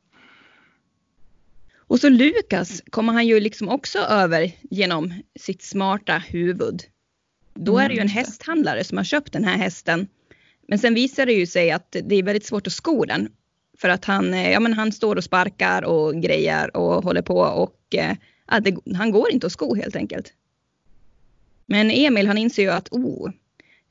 [1.76, 6.82] Och så Lukas kommer han ju liksom också över genom sitt smarta huvud.
[7.54, 8.20] Då är det ju en Mm, det.
[8.20, 10.06] hästhandlare som har köpt den här hästen.
[10.68, 13.28] Men sen visar det ju sig att det är väldigt svårt att sko den.
[13.82, 17.38] För att han, eh, ja, men han står och sparkar och grejar och håller på
[17.38, 18.16] och eh,
[18.50, 20.32] ja, det, han går inte att sko helt enkelt.
[21.66, 23.30] Men Emil han inser ju att oh,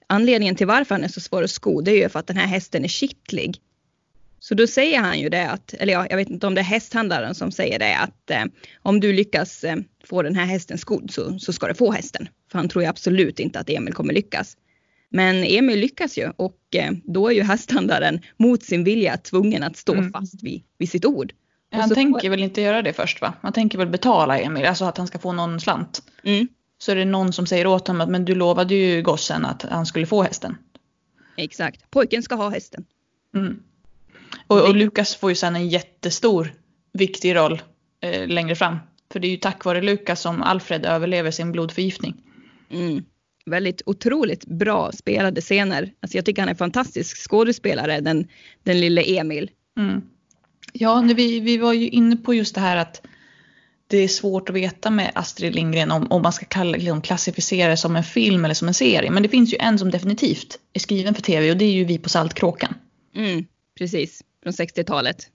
[0.08, 2.38] anledningen till varför han är så svår att sko det är ju för att den
[2.38, 3.58] här hästen är kittlig.
[4.40, 6.66] Så då säger han ju det att, eller ja, jag vet inte om det är
[6.66, 8.46] hästhandlaren som säger det att eh,
[8.82, 12.28] om du lyckas eh, få den här hästen skodd så, så ska du få hästen.
[12.52, 14.58] För han tror ju absolut inte att Emil kommer lyckas.
[15.14, 19.78] Men Emil lyckas ju och eh, då är ju hästhandlaren mot sin vilja tvungen att
[19.78, 20.12] stå Mm.
[20.12, 21.34] fast vid, vid sitt ord.
[21.72, 23.34] Och Han tänker väl inte göra det först va?
[23.42, 26.04] Han tänker väl betala Emil, alltså att han ska få någon slant.
[26.24, 26.48] Mm,
[26.78, 29.62] Så är det någon som säger åt honom att men du lovade ju gossen att
[29.64, 30.58] han skulle få hästen.
[31.38, 32.86] exakt, pojken ska ha hästen.
[33.36, 33.60] Mm.
[34.48, 36.54] Och, och Lukas får ju sen en jättestor
[36.94, 37.62] viktig roll
[38.02, 38.78] eh, längre fram.
[39.12, 42.16] För det är ju tack vare Lukas som Alfred överlever sin blodförgiftning.
[42.72, 43.04] Mm.
[43.46, 45.94] Väldigt otroligt bra spelade scener.
[46.00, 48.28] Alltså jag tycker han är en fantastisk skådespelare, den,
[48.64, 49.52] den lille Emil.
[49.78, 50.02] Mm.
[50.74, 53.02] Ja, vi, vi var ju inne på just det här att
[53.88, 57.70] det är svårt att veta med Astrid Lindgren om, om man ska kalla, liksom, klassificera
[57.70, 59.12] det som en film eller som en serie.
[59.12, 61.84] Men det finns ju en som definitivt är skriven för tv och det är ju
[61.84, 62.74] Vi på Saltkråkan.
[63.16, 63.46] Mm,
[63.78, 65.28] precis, från 60-talet.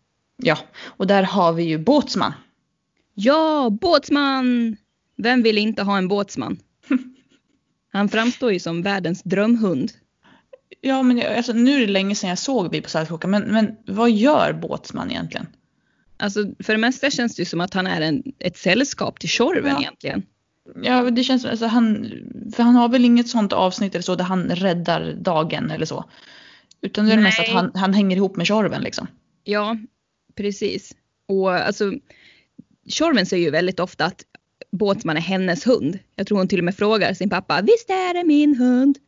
[0.42, 2.32] Ja, och där har vi ju Båtsman.
[3.14, 4.76] Ja, Båtsman!
[5.16, 6.58] Vem vill inte ha en båtsman?
[7.96, 9.92] Han framstår ju som världens drömhund.
[10.80, 13.76] Ja, men alltså, nu är det länge sedan jag såg Vi på Saltkråkan, men, men
[13.86, 15.46] vad gör Båtsman egentligen?
[16.16, 19.28] Alltså för det mesta känns det ju som att han är en, ett sällskap till
[19.28, 19.80] Tjorven ja.
[19.80, 20.22] egentligen.
[20.82, 22.10] Ja, det känns som, alltså han,
[22.56, 26.04] för han har väl inget sånt avsnitt eller så där han räddar dagen eller så.
[26.80, 27.24] Utan det är Nej.
[27.24, 29.06] mest att han, han hänger ihop med Tjorven liksom.
[29.44, 29.76] Ja,
[30.34, 30.96] precis.
[31.26, 31.92] Och alltså,
[32.88, 34.24] Tjorven säger ju väldigt ofta att
[34.76, 35.98] Båtsman är hennes hund.
[36.16, 38.98] Jag tror hon till och med frågar sin pappa, visst är det min hund?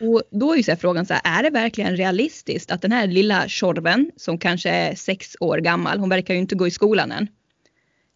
[0.00, 3.06] Och då är ju så frågan så här, är det verkligen realistiskt att den här
[3.06, 7.12] lilla Tjorven som kanske är sex år gammal, hon verkar ju inte gå i skolan
[7.12, 7.28] än,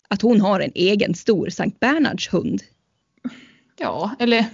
[0.08, 2.62] att hon har en egen stor Sankt Bernhards hund?
[3.78, 4.46] Ja, eller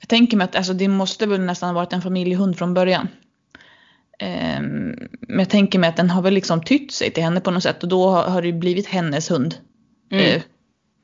[0.00, 3.08] jag tänker mig att alltså, det måste väl nästan ha varit en familjehund från början.
[4.22, 7.50] Um, men jag tänker mig att den har väl liksom tytt sig till henne på
[7.50, 9.54] något sätt och då har, har det blivit hennes hund.
[10.10, 10.36] Mm.
[10.36, 10.42] Uh,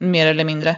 [0.02, 0.76] mer eller mindre.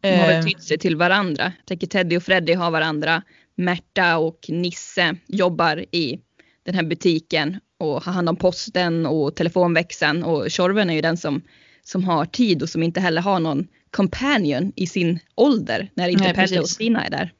[0.00, 0.44] De har väl ehm.
[0.44, 1.44] tytt sig till varandra.
[1.44, 3.22] Jag tänker Teddy och Freddy har varandra.
[3.54, 6.20] Märta och Nisse jobbar i
[6.62, 11.16] den här butiken och har hand om posten och telefonväxeln och Tjorven är ju den
[11.16, 11.42] som,
[11.84, 16.32] som har tid och som inte heller har någon companion i sin ålder när inte
[16.34, 17.32] Pelle och Stina är där.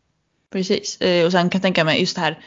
[0.52, 2.38] Precis, eh, och sen kan jag tänka mig just det här eh,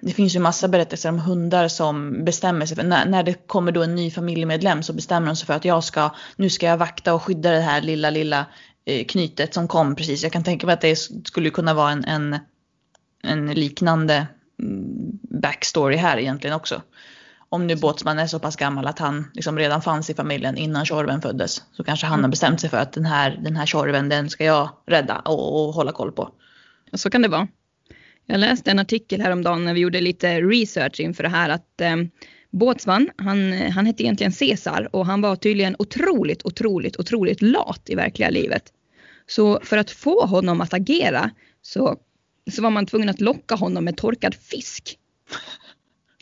[0.00, 3.72] det finns ju massa berättelser om hundar som bestämmer sig för när, när det kommer
[3.72, 6.76] då en ny familjemedlem så bestämmer de sig för att jag ska, nu ska jag
[6.76, 8.46] vakta och skydda det här lilla, lilla
[8.84, 10.22] eh, knytet som kom precis.
[10.22, 12.38] Jag kan tänka mig att det skulle kunna vara en, en
[13.22, 14.26] en liknande
[14.62, 16.82] mm, backstory här egentligen också.
[17.48, 20.86] Om nu Båtsman är så pass gammal att han liksom redan fanns i familjen innan
[20.86, 22.30] Tjorven föddes så kanske han har mm.
[22.30, 25.74] bestämt sig för att den här, den här Tjorven den ska jag rädda och, och
[25.74, 26.30] hålla koll på.
[26.92, 27.48] Så kan det vara.
[28.26, 31.96] Jag läste en artikel häromdagen när vi gjorde lite research inför det här att eh,
[32.50, 37.94] Båtsman, han, han hette egentligen Caesar och han var tydligen otroligt, otroligt, otroligt lat i
[37.94, 38.62] verkliga livet.
[39.26, 41.30] Så för att få honom att agera
[41.62, 41.96] så
[42.50, 44.98] så var man tvungen att locka honom med torkad fisk.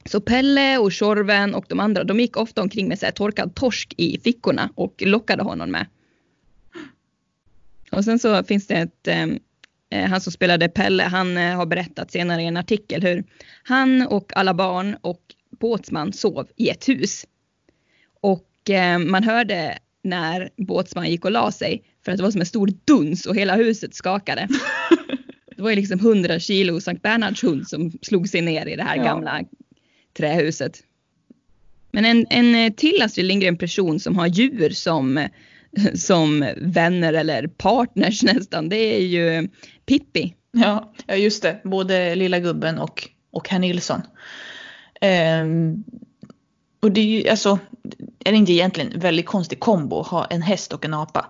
[0.04, 3.54] Så Pelle och Tjorven och de andra de gick ofta omkring med så här torkad
[3.54, 5.86] torsk i fickorna och lockade honom med.
[7.92, 9.26] Och sen så finns det ett, eh
[9.90, 13.24] han som spelade Pelle, han eh, har berättat senare i en artikel hur
[13.62, 15.20] han och alla barn och
[15.60, 17.26] Båtsman sov i ett hus.
[18.20, 22.40] Och eh, man hörde när Båtsman gick och la sig för att det var som
[22.40, 24.48] en stor duns och hela huset skakade.
[25.56, 28.82] Det var ju liksom 100 kilo Sankt Bernhards hund som slog sig ner i det
[28.82, 29.02] här ja.
[29.02, 29.44] gamla
[30.16, 30.82] trähuset.
[31.92, 35.28] Men en, en till Astrid Lindgren person som har djur som,
[35.94, 39.48] som vänner eller partners nästan, det är ju
[39.86, 40.34] Pippi.
[40.52, 41.60] Ja, just det.
[41.64, 44.00] Både Lilla Gubben och, och herr Nilsson.
[45.42, 45.84] Um,
[46.80, 47.58] och det är ju alltså,
[48.24, 51.26] är det inte egentligen en väldigt konstig kombo att ha en häst och en apa?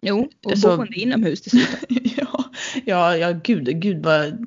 [0.00, 1.78] Jo, och alltså, boende inomhus dessutom.
[2.16, 2.44] ja,
[2.84, 4.46] ja, ja, gud, gud vad...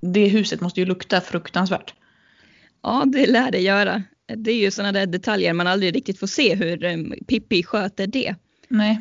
[0.00, 1.94] Det huset måste ju lukta fruktansvärt.
[2.82, 4.02] Ja, det lär det göra.
[4.36, 8.06] Det är ju sådana där detaljer man aldrig riktigt får se hur um, Pippi sköter
[8.06, 8.34] det.
[8.68, 9.00] Nej.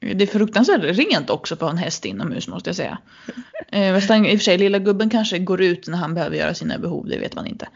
[0.00, 2.98] Det är fruktansvärt rent också för en häst inomhus måste jag säga.
[3.72, 6.78] eh, I och för sig, lilla gubben kanske går ut när han behöver göra sina
[6.78, 7.68] behov, det vet man inte.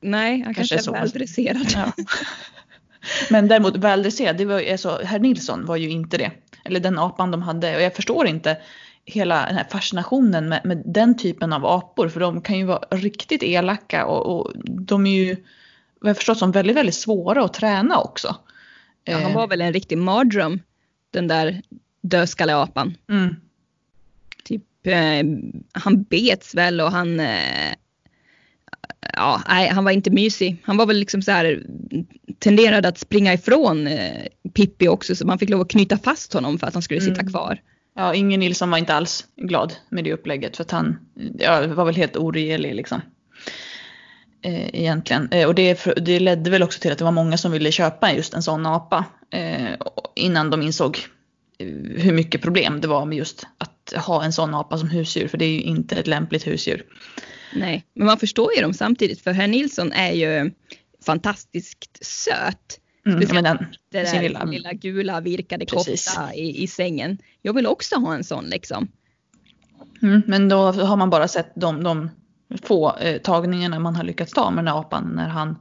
[0.00, 1.66] Nej, han kanske, kanske är, är väldresserad.
[1.74, 1.92] Ja.
[3.30, 6.30] Men däremot väldresserad, det var alltså, herr Nilsson var ju inte det.
[6.64, 7.76] Eller den apan de hade.
[7.76, 8.56] Och jag förstår inte
[9.04, 12.08] hela den här fascinationen med, med den typen av apor.
[12.08, 15.36] För de kan ju vara riktigt elaka och, och de är ju,
[16.04, 18.36] vad jag förstår som väldigt, väldigt svåra att träna också.
[19.04, 19.48] Ja, han var eh.
[19.48, 20.60] väl en riktig mardröm,
[21.10, 21.62] den där
[22.00, 22.96] dödskalleapan.
[23.10, 23.36] Mm.
[24.44, 25.22] Typ, eh,
[25.72, 27.74] han bets väl och han eh,
[29.12, 30.56] ja, nej, han var inte mysig.
[30.64, 31.66] Han var väl liksom så här
[32.38, 36.58] tenderade att springa ifrån eh, Pippi också så man fick lov att knyta fast honom
[36.58, 37.32] för att han skulle sitta mm.
[37.32, 37.60] kvar.
[37.96, 40.98] Ja, Ingen Nilsson var inte alls glad med det upplägget för att han
[41.38, 43.00] ja, var väl helt oregerlig liksom.
[44.44, 45.28] Eh, egentligen.
[45.32, 48.12] Eh, och det, det ledde väl också till att det var många som ville köpa
[48.12, 49.74] just en sån apa eh,
[50.16, 50.98] innan de insåg
[51.58, 51.66] eh,
[52.02, 55.38] hur mycket problem det var med just att ha en sån apa som husdjur för
[55.38, 56.82] det är ju inte ett lämpligt husdjur.
[57.54, 60.50] Nej, men man förstår ju dem samtidigt för herr Nilsson är ju
[61.06, 62.80] fantastiskt söt.
[63.06, 67.18] Mm, Speciellt men den, det där lilla, lilla- gula virkade kofta i, i sängen.
[67.42, 68.88] Jag vill också ha en sån liksom.
[70.02, 72.10] Mm, men då har man bara sett de, de
[72.62, 75.56] få eh, tagningarna man har lyckats ta med den här apan när han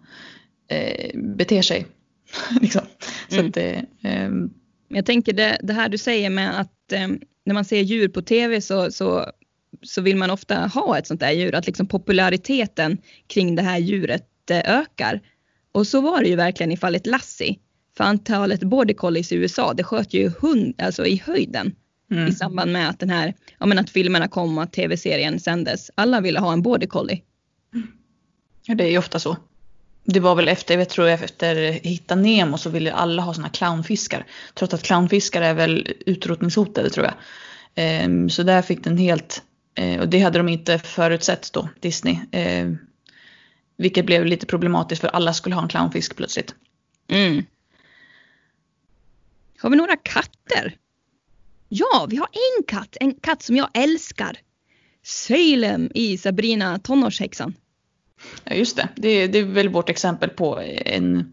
[0.68, 1.88] eh, beter sig.
[2.62, 2.82] liksom.
[3.30, 3.48] Så Mm.
[3.50, 4.50] att ehm,
[4.88, 7.08] Men Jag tänker det, det här du säger med att eh,
[7.46, 9.26] när man ser djur på tv så, så,
[9.82, 11.56] så vill man ofta ha ett sånt där djur.
[11.56, 15.22] Att liksom populariteten kring det här djuret eh, ökar.
[15.72, 17.56] Och så var det ju verkligen i fallet Lassie.
[17.98, 21.76] För antalet border collies i USA det sköt ju hund, alltså i höjden
[22.18, 22.28] mm.
[22.28, 25.92] i samband med att den här, ja men att filmerna kom och att tv-serien sändes.
[25.96, 27.22] Alla ville ha en border collie.
[28.66, 29.38] Ja, det är ju ofta så.
[30.06, 34.26] Det var väl efter, jag tror efter Hitta Nemo så ville alla ha såna clownfiskar.
[34.54, 37.14] Trots att clownfiskar är väl utrotningshotade tror jag.
[37.76, 39.44] Ehm, så där fick den helt,
[39.76, 42.20] eh, och det hade de inte förutsett då, Disney.
[42.32, 42.78] Ehm,
[43.78, 46.56] vilket blev lite problematiskt för alla skulle ha en clownfisk plötsligt.
[47.08, 47.46] Mm.
[49.60, 50.76] Har vi några katter?
[51.76, 52.98] Ja, vi har en katt.
[53.00, 54.38] En katt som jag älskar.
[55.04, 57.54] Salem i Sabrina tonårshäxan.
[58.44, 61.32] Ja just det, det, är- det är väl vårt exempel på en,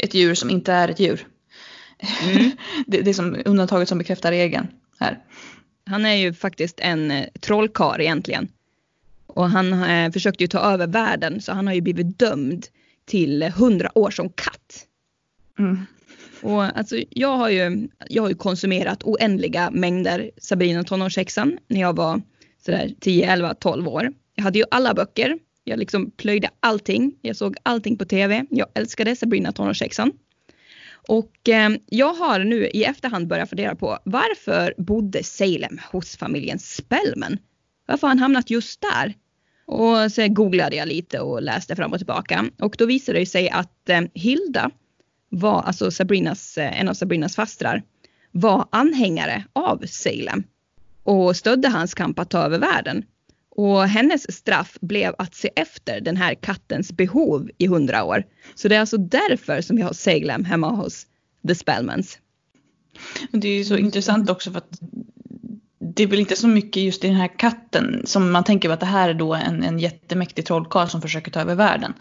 [0.00, 1.26] ett djur som inte är ett djur.
[2.22, 2.50] Mm.
[2.86, 4.66] det, det är som undantaget som bekräftar regeln
[5.00, 5.18] här.
[5.86, 8.48] Han är ju faktiskt en eh, trollkarl egentligen.
[9.26, 12.66] Och han eh, försökte ju ta över världen så han har ju blivit dömd
[13.06, 14.86] till 100 år som katt.
[15.58, 15.86] Mm.
[16.42, 21.96] Och alltså, jag, har ju, jag har ju konsumerat oändliga mängder Sabrina tonårshäxan när jag
[21.96, 22.22] var
[22.64, 24.12] sådär 10, 11, 12 år.
[24.34, 25.38] Jag hade ju alla böcker.
[25.64, 27.14] Jag liksom plöjde allting.
[27.22, 28.44] Jag såg allting på tv.
[28.50, 30.12] Jag älskade Sabrina tonårshäxan.
[31.08, 36.58] Och eh, jag har nu i efterhand börjat fundera på varför bodde Salem hos familjen
[36.58, 37.38] Spellman?
[37.86, 39.14] Varför har han hamnat just där?
[39.66, 43.50] Och så googlade jag lite och läste fram och tillbaka och då visade det sig
[43.50, 44.70] att eh, Hilda
[45.28, 47.82] var, alltså Sabrinas, eh, en av Sabrinas fastrar,
[48.32, 50.42] var anhängare av Salem
[51.02, 53.04] och stödde hans kamp att ta över världen.
[53.50, 58.24] Och hennes straff blev att se efter den här kattens behov i hundra år.
[58.54, 61.06] Så det är alltså därför som vi har Salem hemma hos
[61.48, 62.18] The Spellmans.
[63.32, 64.78] Det är ju så intressant också för att
[65.78, 68.80] det är väl inte så mycket just i den här katten som man tänker att
[68.80, 71.94] det här är då en, en jättemäktig trollkarl som försöker ta över världen.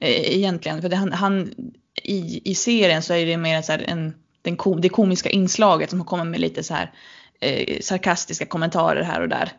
[0.00, 1.54] Eh, egentligen, för det, han, han
[2.02, 5.90] i, i serien så är det mer så här en, den kom, det komiska inslaget
[5.90, 6.92] som kommer med lite så här
[7.40, 9.52] eh, sarkastiska kommentarer här och där.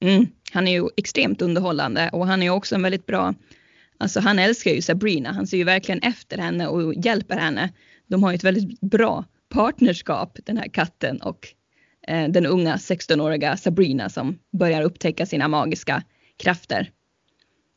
[0.00, 0.26] Mm.
[0.52, 3.34] Han är ju extremt underhållande och han är ju också en väldigt bra,
[3.98, 7.72] alltså han älskar ju Sabrina, han ser ju verkligen efter henne och hjälper henne.
[8.06, 11.48] De har ju ett väldigt bra partnerskap, den här katten och
[12.08, 16.02] eh, den unga 16-åriga Sabrina som börjar upptäcka sina magiska
[16.36, 16.90] krafter.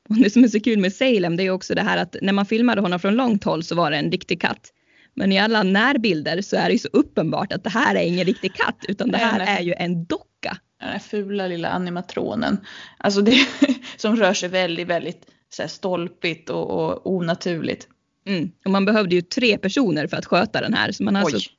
[0.09, 2.33] Och det som är så kul med Salem det är också det här att när
[2.33, 4.71] man filmade honom från långt håll så var det en riktig katt.
[5.13, 8.25] Men i alla närbilder så är det ju så uppenbart att det här är ingen
[8.25, 10.57] riktig katt utan det här är ju en docka.
[10.79, 12.57] Den här fula lilla animatronen.
[12.97, 13.35] Alltså det
[13.97, 17.87] som rör sig väldigt, väldigt så här stolpigt och, och onaturligt.
[18.27, 18.51] Mm.
[18.65, 20.91] Och man behövde ju tre personer för att sköta den här.
[20.91, 21.33] Så man har Oj.
[21.33, 21.49] alltså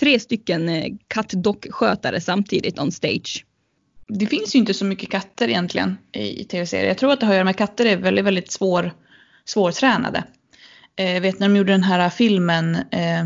[0.00, 3.44] tre stycken eh, kattdockskötare samtidigt on stage.
[4.08, 6.88] Det finns ju inte så mycket katter egentligen i, i tv-serier.
[6.88, 8.92] Jag tror att det har att göra med att katter är väldigt, väldigt svår,
[9.44, 10.24] svårtränade.
[10.96, 13.24] Eh, vet när de gjorde den här filmen, eh,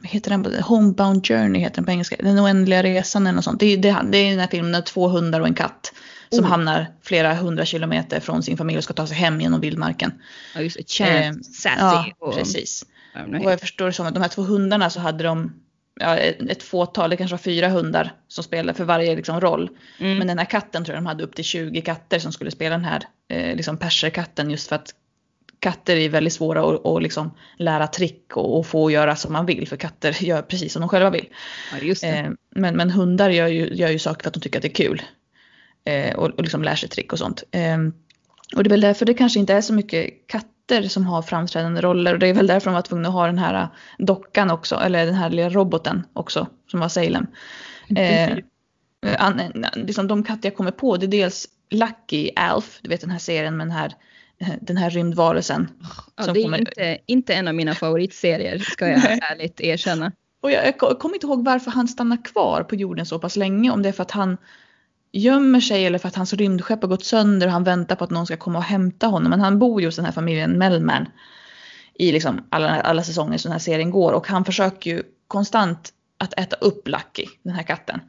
[0.00, 0.62] vad heter den?
[0.62, 2.16] Homebound Journey heter den på engelska.
[2.20, 3.60] Den oändliga resan eller något sånt.
[3.60, 5.92] Det, är- det, det är den här filmen med två hundar och en katt.
[6.30, 6.50] Som Oh.
[6.50, 10.12] hamnar flera hundra kilometer från sin familj och ska ta sig hem genom vildmarken.
[10.54, 11.04] Ja, just det.
[11.04, 11.32] Eh,
[11.78, 12.84] Ja, precis.
[13.38, 15.52] Och vad jag förstår det som att de här två hundarna så hade de
[16.00, 19.70] ja, ett fåtal, det kanske var fyra hundar som spelade för varje liksom, roll.
[19.98, 20.18] Mm.
[20.18, 22.76] Men den här katten tror jag de hade upp till 20 katter som skulle spela
[22.76, 24.94] den här eh, liksom perserkatten just för att
[25.58, 29.46] katter är väldigt svåra att, att liksom lära trick och, och få göra som man
[29.46, 31.28] vill för katter gör precis som de själva vill.
[32.02, 32.08] ja.
[32.08, 34.68] Eh, men, men hundar gör ju, gör ju saker för att de tycker att det
[34.68, 35.02] är kul.
[35.84, 37.42] Eh, och, och liksom lär sig trick och sånt.
[37.50, 37.78] Eh,
[38.56, 40.26] och det är väl därför det kanske inte är så mycket
[40.68, 42.12] katter som har framträdande roller.
[42.12, 44.74] Och det är väl därför de var tvungna att ha den här eh, dockan också,
[44.76, 47.26] eller den här lilla roboten också, som var Salem.
[47.96, 48.38] Eh,
[49.18, 49.40] an,
[49.74, 53.18] liksom de katter jag kommer på, det är dels Lucky Alf, du vet den här
[53.18, 53.92] serien med den här,
[54.40, 55.68] eh, den här rymdvarelsen.
[56.16, 59.18] ja, som det är kommer- inte, inte en av mina favoritserier ska jag Nej.
[59.32, 60.12] ärligt erkänna.
[60.42, 63.36] Och jag, jag ko- kommer inte ihåg varför han stannar kvar på jorden så pass
[63.36, 63.70] länge.
[63.70, 64.36] Om det är för att han
[65.12, 68.10] gömmer sig eller för att hans rymdskepp har gått sönder och han väntar på att
[68.10, 69.30] någon ska komma och hämta honom.
[69.30, 71.06] Men han bor ju hos den här familjen Melman.
[71.94, 74.12] i liksom alla, alla säsonger som den här serien går.
[74.12, 78.00] Och han försöker ju konstant att äta upp Lucky, den här katten.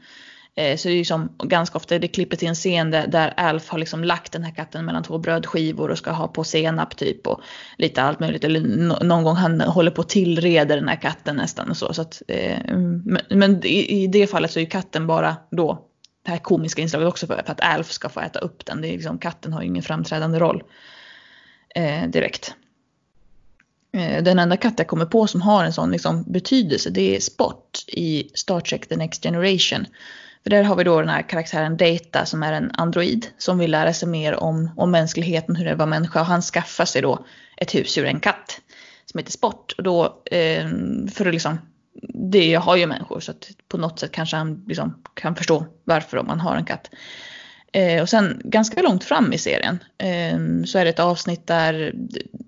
[0.56, 3.70] Eh, så det är liksom ganska ofta det klipper till en scen där, där Alf
[3.70, 7.28] har liksom lagt den här katten mellan två brödskivor och ska ha på senap typ
[7.28, 7.41] och
[7.78, 8.43] lite allt möjligt.
[8.43, 8.62] Eller
[9.04, 11.93] någon gång han håller på att tillreda den här katten nästan och så.
[11.93, 15.36] så att, eh, mm, men, men i, i, det fallet så är ju katten bara
[15.51, 15.89] då
[16.24, 18.82] det här komiska inslaget också för, för att Alf ska få äta upp den.
[18.82, 20.63] Det är liksom, katten har ju ingen framträdande roll
[21.76, 22.55] eh, direkt.
[23.97, 27.19] Eh, den enda katt jag kommer på som har en sån liksom, betydelse det är
[27.19, 29.86] Spot i Star Trek The Next Generation.
[30.43, 33.71] För där har vi då den här karaktären Data som är en android som vill
[33.71, 36.19] lära sig mer om, om mänskligheten, hur det var människa.
[36.19, 37.26] Och han skaffar sig då
[37.57, 38.61] ett husdjur, en katt
[39.05, 39.71] som heter Spot.
[39.71, 40.67] Och då eh,
[41.11, 41.57] för att liksom,
[42.32, 46.18] det har ju människor så att på något sätt kanske han liksom kan förstå varför
[46.18, 46.89] om man har en katt.
[47.74, 51.94] Eh, och sen ganska långt fram i serien eh, så är det ett avsnitt där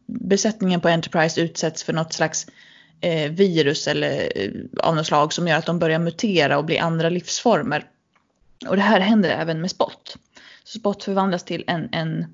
[0.06, 2.48] besättningen på Enterprise utsätts för något slags
[3.02, 6.78] eh, virus eller eh, av något slag som gör att de börjar mutera och bli
[6.78, 7.86] andra livsformer.
[8.68, 10.18] Och det här händer även med Spot.
[10.64, 12.26] Så Spot förvandlas till en, en,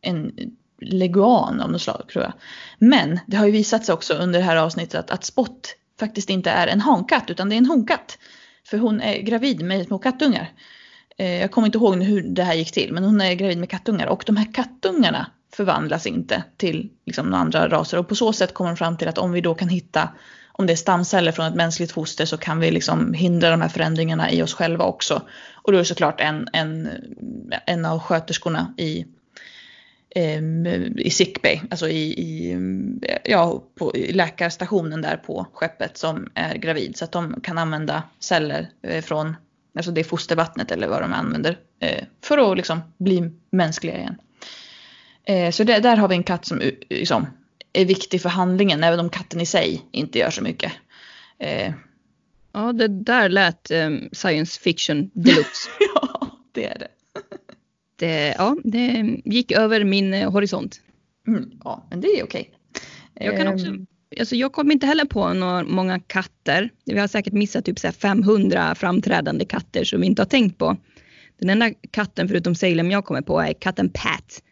[0.00, 0.32] en
[0.80, 2.32] leguan av något slag tror jag.
[2.78, 6.30] Men det har ju visat sig också under det här avsnittet att, att Spot faktiskt
[6.30, 8.18] inte är en hankatt utan det är en honkatt.
[8.64, 10.52] För hon är gravid med små kattungar.
[11.18, 13.70] Eh, jag kommer inte ihåg hur det här gick till men hon är gravid med
[13.70, 18.32] kattungar och de här kattungarna förvandlas inte till liksom, några andra raser och på så
[18.32, 20.08] sätt kommer de fram till att om vi då kan hitta
[20.58, 23.68] om det är stamceller från ett mänskligt foster så kan vi liksom hindra de här
[23.68, 25.22] förändringarna i oss själva också.
[25.54, 26.88] Och då är det såklart en, en,
[27.66, 29.06] en av sköterskorna i,
[30.96, 32.56] i sickbay, alltså i, i,
[33.24, 36.96] ja, på läkarstationen där på skeppet som är gravid.
[36.96, 39.36] Så att de kan använda celler eh, från
[39.76, 44.16] alltså det fostervattnet eller vad de använder eh, för att liksom bli mänskliga igen.
[45.24, 47.26] Eh, så det, där har vi en katt som liksom,
[47.72, 50.72] är viktig för handlingen även om katten i sig inte gör så mycket.
[52.52, 55.70] Ja, det där lät um, science fiction deluxe.
[55.94, 56.88] ja, det är det.
[57.98, 58.34] Det.
[58.38, 60.80] Ja, det gick över min uh, horisont.
[61.26, 62.50] Mm, ja, men det är okej.
[63.14, 63.86] Jag kan också ehm.
[64.20, 66.70] Alltså jag kommer inte heller på några, många katter.
[66.84, 70.76] Vi har säkert missat typ så 500 framträdande katter som vi inte har tänkt på.
[71.38, 74.42] Den enda katten förutom Salem jag kommer på är katten Pat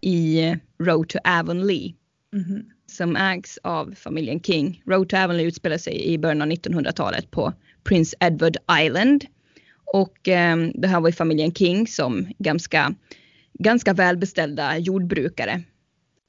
[0.00, 1.92] i Road to Avonlea.
[2.34, 2.64] Mm.
[2.86, 4.82] Som ägs av familjen King.
[4.86, 7.52] Road to Avonlea utspelar sig i början av 1900-talet på
[7.84, 9.24] Prince Edward Island.
[9.92, 12.94] Och eh, det här var ju familjen King som ganska,
[13.52, 15.62] ganska välbeställda jordbrukare.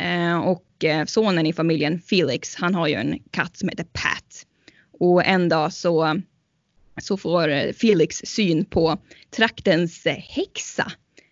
[0.02, 4.46] Eh, och eh, sonen i familjen Felix, han har ju en katt som heter Pat.
[5.00, 6.22] Och en dag så,
[7.02, 8.98] så får eh, Felix syn på
[9.36, 10.92] traktens eh, häxa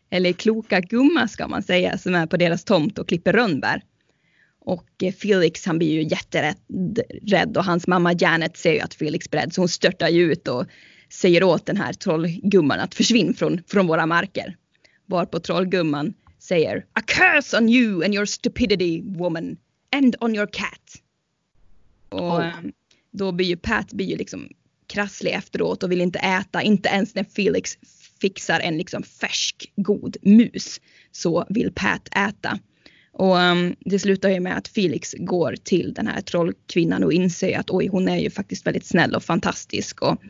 [0.09, 3.81] eller kloka gumma ska man säga, som är på deras tomt och klipper rönnbär.
[4.59, 9.27] Och eh, Felix han blir ju jätterädd och hans mamma Janet ser ju att Felix
[9.31, 10.65] är rädd så hon störtar ju ut och
[11.09, 14.57] säger åt den här trollgumman att försvinna från, från våra marker.
[15.05, 19.57] Varpå trollgumman säger A curse on you and your stupidity woman
[19.91, 21.01] and on your cat.
[22.09, 22.49] Och oh.
[23.11, 24.49] då blir ju Pat blir ju liksom
[24.87, 27.77] krasslig efteråt och vill inte äta, inte ens när Felix
[28.21, 30.81] fixar en liksom färsk god mus
[31.11, 32.59] så vill Pat äta.
[33.17, 37.59] Och um, det slutar ju med att Felix går till den här trollkvinnan och inser
[37.59, 40.01] att oj, hon är ju faktiskt väldigt snäll och fantastisk.
[40.01, 40.21] Och,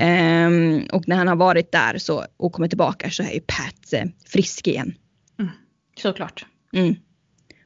[0.00, 3.92] um, och när han har varit där så, och kommer tillbaka så är ju Pat
[3.94, 4.94] uh, frisk igen.
[5.38, 5.50] Mm,
[5.98, 6.46] såklart.
[6.72, 6.94] Mm.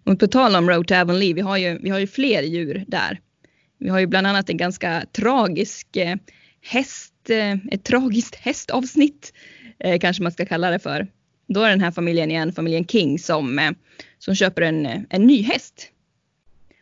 [0.07, 2.85] Och på tal om Road to Avonlea, vi har ju, vi har ju fler djur
[2.89, 3.21] där.
[3.79, 6.16] Vi har ju bland annat en ganska tragisk eh,
[6.62, 9.33] häst, eh, ett tragiskt hästavsnitt
[9.79, 11.07] eh, kanske man ska kalla det för.
[11.55, 13.70] Då är den här familjen igen, familjen King, som, eh,
[14.18, 15.88] som köper en, eh, en ny häst.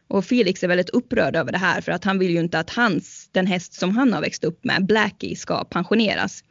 [0.09, 2.71] Och Felix är väldigt upprörd över det här för att han vill ju inte att
[2.71, 6.45] hans, den häst som han har växt upp med, Blackie, ska pensioneras.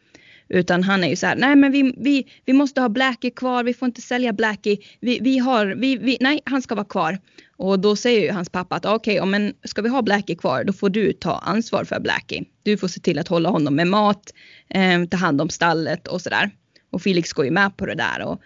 [0.49, 3.63] Utan han är ju så här, nej men vi, vi, vi måste ha Blackie kvar,
[3.63, 7.19] vi får inte sälja Blackie, vi, vi har, vi, vi, nej han ska vara kvar.
[7.57, 10.63] Och då säger ju hans pappa att okej, okay, men ska vi ha Blackie kvar
[10.63, 12.43] då får du ta ansvar för Blackie.
[12.63, 14.33] Du får se till att hålla honom med mat,
[14.69, 16.51] eh, ta hand om stallet och sådär.
[16.89, 18.21] Och Felix går ju med på det där.
[18.21, 18.41] Och,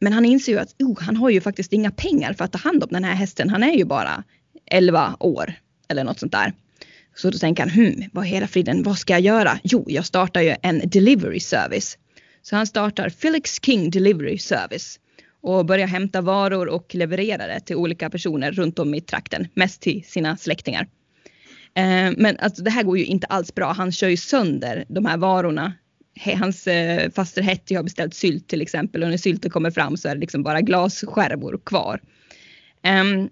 [0.00, 2.58] men han inser ju att oh, han har ju faktiskt inga pengar för att ta
[2.58, 3.50] hand om den här hästen.
[3.50, 4.24] Han är ju bara
[4.66, 5.54] 11 år
[5.88, 6.52] eller något sånt där.
[7.16, 9.58] Så då tänker han, hmm, vad hela friden, vad ska jag göra?
[9.62, 11.98] Jo, jag startar ju en delivery service.
[12.42, 15.00] Så han startar Felix King Delivery Service
[15.42, 19.80] och börjar hämta varor och leverera det till olika personer runt om i trakten, mest
[19.80, 20.88] till sina släktingar.
[21.74, 23.72] Eh, men alltså, det här går ju inte alls bra.
[23.72, 25.72] Han kör ju sönder de här varorna.
[26.20, 30.08] Hans eh, faster Hetty har beställt sylt till exempel och när sylten kommer fram så
[30.08, 32.00] är det liksom bara glasskärvor kvar.
[32.86, 33.30] Um,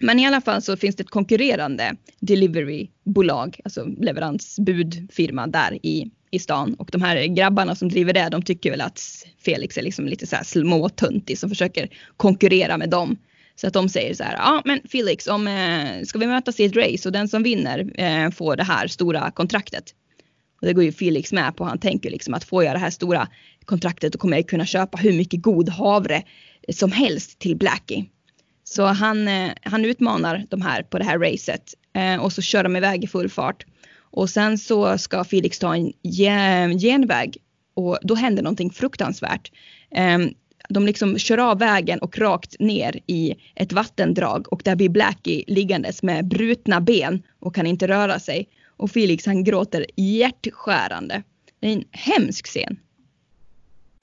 [0.00, 6.10] men i alla fall så finns det ett konkurrerande deliverybolag, alltså leveransbudfirma där i,
[6.40, 9.00] stan och de här grabbarna som driver det de tycker väl att
[9.44, 13.16] Felix är liksom lite så här småtöntig som försöker konkurrera med dem.
[13.54, 16.64] Så att de säger så här, ja men Felix, om, eh, ska vi mötas i
[16.64, 19.94] ett race och den som vinner eh, får det här stora kontraktet.
[20.60, 21.64] Och det går ju Felix med på.
[21.64, 23.28] Han tänker liksom att får jag det här stora
[23.64, 26.22] kontraktet då kommer jag kunna köpa hur mycket god havre
[26.72, 28.04] som helst till Blackie.
[28.64, 32.62] Så han, eh, han utmanar de här på det här racet eh, och så kör
[32.62, 33.66] de iväg i full fart.
[33.98, 35.92] Och sen så ska Felix ta en
[36.78, 37.36] genväg
[37.74, 39.52] och då händer någonting fruktansvärt.
[39.90, 40.30] Ehm,
[40.68, 45.44] de liksom kör av vägen och rakt ner i ett vattendrag och där blir Blackie
[45.46, 48.48] liggandes med brutna ben och kan inte röra sig.
[48.76, 51.22] Och Felix han gråter hjärtskärande.
[51.60, 52.76] Det är en hemsk scen.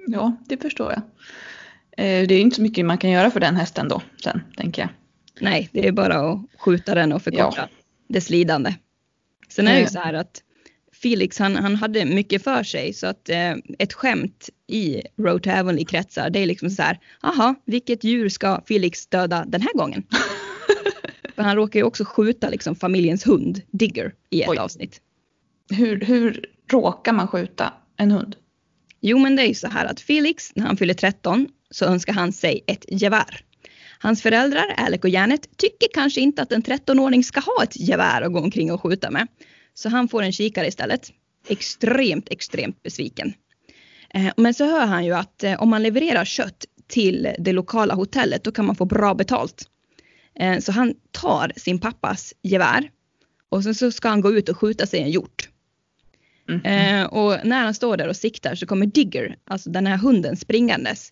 [0.08, 1.02] Ja, det förstår jag.
[1.98, 4.82] Eh, det är inte så mycket man kan göra för den hästen då sen, tänker
[4.82, 4.90] jag.
[5.42, 7.68] Nej, det är bara att skjuta den och förkorta ja.
[8.08, 8.74] dess lidande.
[9.50, 9.90] Sen är det ju eh.
[9.90, 10.44] så här att
[10.94, 15.50] Felix han, han hade mycket för sig så att eh, ett skämt i Road to
[15.50, 19.74] Heavenly kretsar det är liksom så här, aha, vilket djur ska Felix döda den här
[19.74, 20.04] gången?
[21.36, 24.58] för han råkar ju också skjuta liksom familjens hund, Digger, i ett Oj.
[24.58, 25.02] avsnitt.
[25.70, 28.36] Hur, hur råkar man skjuta en hund?
[29.02, 32.14] Jo men det är ju så här att Felix när han fyller 13 så önskar
[32.14, 33.46] han sig ett gevär.
[34.00, 38.22] Hans föräldrar, Alec och Janet, tycker kanske inte att en 13-åring ska ha ett gevär
[38.22, 39.28] att gå omkring och skjuta med.
[39.74, 41.12] Så han får en kikare istället.
[41.48, 43.34] Extremt, extremt besviken.
[44.14, 47.94] Eh, men så hör han ju att eh, om man levererar kött till det lokala
[47.94, 49.70] hotellet då kan man få bra betalt.
[50.40, 52.90] Eh, så han tar sin pappas gevär
[53.50, 55.50] och sen så ska han gå ut och skjuta sig en hjort.
[56.50, 57.08] Mm.
[57.08, 61.10] Och när han står där och siktar så kommer Digger, alltså den här hunden springandes.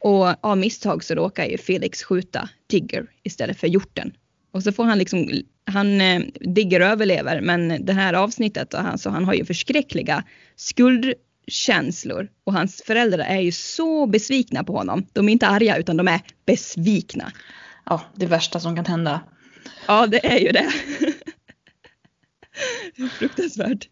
[0.00, 4.12] Och av misstag så råkar ju Felix skjuta Digger istället för hjorten.
[4.52, 5.30] Och så får han liksom,
[5.64, 10.24] han, eh, Digger överlever men det här avsnittet, alltså, han har ju förskräckliga
[10.56, 15.06] skuldkänslor och hans föräldrar är ju så besvikna på honom.
[15.12, 17.32] De är inte arga utan de är besvikna.
[17.84, 19.20] Ja, det värsta som kan hända.
[19.86, 20.72] Ja, det är ju det.
[23.18, 23.88] Fruktansvärt.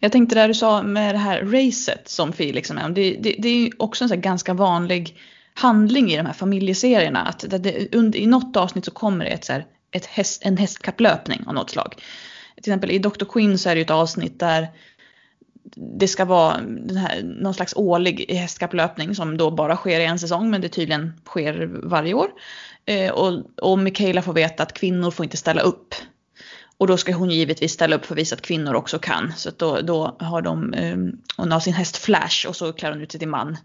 [0.00, 2.94] Jag tänkte det du sa med det här racet som Felix är med om.
[2.94, 5.18] Det, det, det är också en så ganska vanlig
[5.54, 7.20] handling i de här familjeserierna.
[7.20, 10.42] Att det, det, under, I något avsnitt så kommer det ett, så här, ett häst,
[10.44, 11.94] en hästkapplöpning av något slag.
[12.62, 13.24] Till exempel i Dr.
[13.24, 14.68] Quinn så är det ett avsnitt där
[15.98, 20.18] det ska vara den här, någon slags årlig hästkapplöpning som då bara sker i en
[20.18, 22.30] säsong men det tydligen sker varje år.
[22.84, 25.94] Eh, och, och Michaela får veta att kvinnor får inte ställa upp
[26.80, 29.32] och då ska hon givetvis ställa upp för att visa att kvinnor också kan.
[29.36, 33.00] Så då, då har de, um, hon har sin häst Flash och så klär hon
[33.00, 33.56] ut sig till man.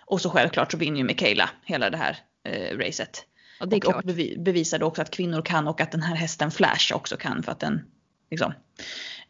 [0.00, 3.24] Och så självklart så vinner ju Michaela hela det här uh, racet.
[3.60, 4.04] Ja, det är och, och
[4.38, 7.52] bevisar då också att kvinnor kan och att den här hästen Flash också kan för
[7.52, 7.84] att den
[8.30, 8.52] liksom,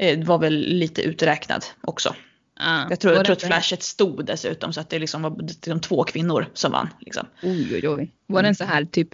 [0.03, 2.15] uh, var väl lite uträknad också.
[2.61, 5.81] Ah, jag tror, jag tror att flashet stod dessutom så att det liksom var liksom
[5.81, 6.89] två kvinnor som vann.
[7.01, 7.27] Liksom.
[7.43, 8.11] Oj, oj, oj.
[8.27, 9.09] Var den så här typ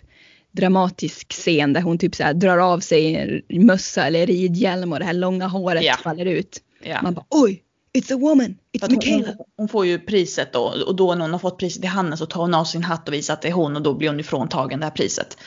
[0.52, 3.16] dramatisk scen där hon typ så här drar av sig
[3.48, 5.96] en mössa eller ridhjälm och det här långa håret ja.
[6.02, 6.62] faller ut.
[6.82, 7.02] Ja.
[7.02, 7.62] Man bara oj,
[7.98, 9.26] it's a woman, it's Michaela.
[9.26, 12.18] Hon, hon, får ju priset då och då när hon har fått priset i handen
[12.18, 14.08] så tar hon av sin hatt och visar att det är hon och då blir
[14.08, 15.38] hon ifråntagen det här priset.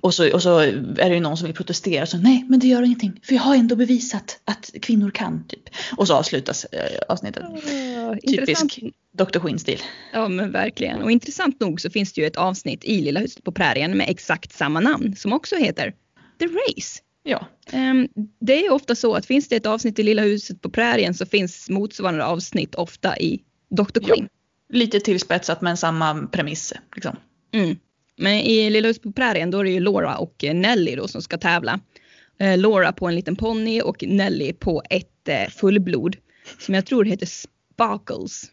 [0.00, 2.66] Och så, och så är det ju någon som vill protestera så nej men det
[2.66, 5.62] gör ingenting för jag har ändå bevisat att kvinnor kan typ.
[5.96, 7.42] Och så avslutas äh, avsnittet.
[7.44, 8.80] Oh, Typisk
[9.12, 9.38] Dr.
[9.38, 9.82] Quinn-stil.
[10.12, 11.02] Ja men verkligen.
[11.02, 14.08] Och intressant nog så finns det ju ett avsnitt i Lilla huset på prärien med
[14.08, 15.94] exakt samma namn som också heter
[16.38, 17.00] The Race.
[17.22, 17.46] Ja.
[17.72, 18.08] Um,
[18.40, 21.26] det är ofta så att finns det ett avsnitt i Lilla huset på prärien så
[21.26, 24.00] finns motsvarande avsnitt ofta i Dr.
[24.00, 24.28] Quinn.
[24.68, 24.76] Ja.
[24.76, 26.72] Lite tillspetsat men samma premiss.
[26.94, 27.16] Liksom.
[27.52, 27.76] Mm.
[28.16, 31.22] Men i Lilla huset på prärien då är det ju Laura och Nelly då som
[31.22, 31.80] ska tävla.
[32.42, 36.16] Uh, Laura på en liten ponny och Nelly på ett uh, fullblod
[36.58, 38.50] som jag tror heter Sparkles.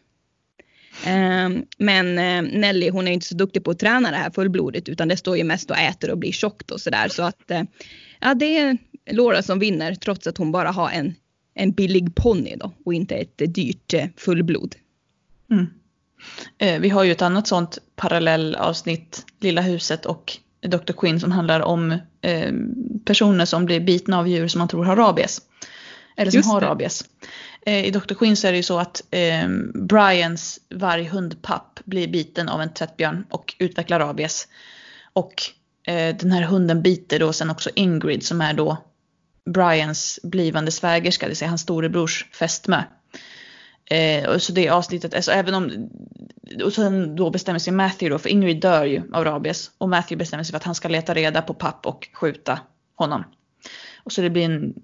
[1.04, 4.88] Ehm, men eh, Nelly hon är inte så duktig på att träna det här fullblodigt
[4.88, 7.08] utan det står ju mest och äter och blir tjockt och sådär.
[7.08, 7.62] Så att eh,
[8.20, 8.78] ja, det är
[9.10, 11.14] Laura som vinner trots att hon bara har en,
[11.54, 14.76] en billig ponny då och inte ett dyrt eh, fullblod.
[15.50, 15.66] Mm.
[16.82, 20.92] vi har ju ett annat sånt parallellavsnitt, Lilla huset och Dr.
[20.92, 21.98] Quinn som handlar om
[23.04, 25.40] personer som blir bitna av djur som man tror har rabies.
[26.16, 26.66] Eller som Just har det.
[26.66, 27.04] rabies.
[27.66, 28.14] Eh, I Dr.
[28.14, 33.26] Quinn så är det ju så att eh, Brians varghundpapp blir biten av en tvättbjörn
[33.30, 34.48] och utvecklar rabies.
[35.12, 35.57] Och eh,
[35.88, 38.76] Eh, den här hunden biter då sen också Ingrid som är då
[39.44, 42.82] Brians blivande svägerska, det vill säga hans storebrors fästmö.
[43.90, 45.90] Eh, så det avsnittet, alltså även om,
[46.64, 49.70] och sen då bestämmer sig Matthew då, för Ingrid dör ju av rabies.
[49.78, 52.60] Och Matthew bestämmer sig för att han ska leta reda på papp och skjuta
[52.94, 53.24] honom.
[54.04, 54.74] Och så det blir en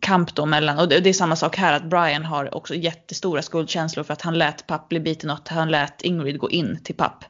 [0.00, 3.42] kamp då mellan, och det, det, är samma sak här att Brian har också jättestora
[3.42, 6.80] skuldkänslor för att han lät papp bli biten och att han lät Ingrid gå in
[6.84, 7.24] till papp.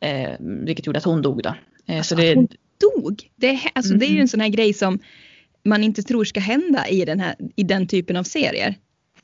[0.00, 1.54] Eh, vilket gjorde att hon dog då.
[1.88, 2.48] Eh, alltså, så det, hon
[2.80, 3.30] dog?
[3.36, 3.98] Det är, alltså, mm.
[3.98, 4.28] det är ju en mm.
[4.28, 4.98] sån här grej som
[5.64, 8.74] man inte tror ska hända i den, här, i den typen av serier.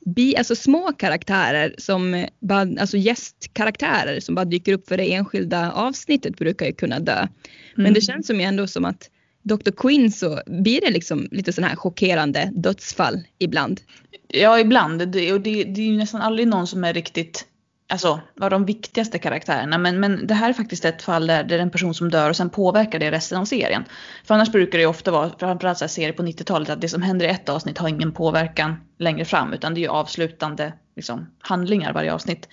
[0.05, 5.71] Bi, alltså små karaktärer som bara, alltså gästkaraktärer som bara dyker upp för det enskilda
[5.71, 7.27] avsnittet brukar ju kunna dö.
[7.75, 7.93] Men mm.
[7.93, 9.09] det känns som ändå som att
[9.43, 9.71] Dr.
[9.77, 13.81] Quinn så blir det liksom lite sådana här chockerande dödsfall ibland.
[14.27, 15.07] Ja, ibland.
[15.07, 17.45] Det, och det, det är ju nästan aldrig någon som är riktigt
[17.89, 19.77] alltså, var de viktigaste karaktärerna.
[19.77, 22.29] Men, men det här är faktiskt ett fall där det är en person som dör
[22.29, 23.85] och sen påverkar det resten av serien.
[24.23, 27.01] För annars brukar det ju ofta vara, framförallt så serier på 90-talet, att det som
[27.01, 29.53] händer i ett avsnitt har ingen påverkan längre fram.
[29.53, 32.49] Utan det är ju avslutande liksom, handlingar varje avsnitt.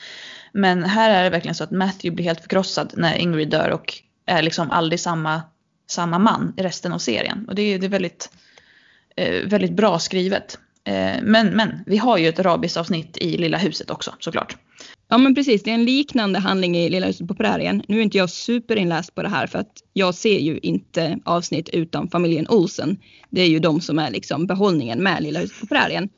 [0.53, 3.95] Men här är det verkligen så att Matthew blir helt förkrossad när Ingrid dör och
[4.26, 5.43] är liksom aldrig samma,
[5.91, 7.49] samma man i resten av serien.
[7.49, 8.30] Och det är, det är väldigt,
[9.16, 10.59] eh, väldigt bra skrivet.
[10.85, 14.57] Eh, men, men vi har ju ett rabiesavsnitt i Lilla huset också såklart.
[15.12, 17.82] Ja men precis, det är en liknande handling i Lilla huset på prärien.
[17.88, 21.68] Nu är inte jag superinläst på det här för att jag ser ju inte avsnitt
[21.68, 22.96] utan familjen Olsen.
[23.30, 26.08] Det är ju de som är liksom behållningen med Lilla huset på prärien.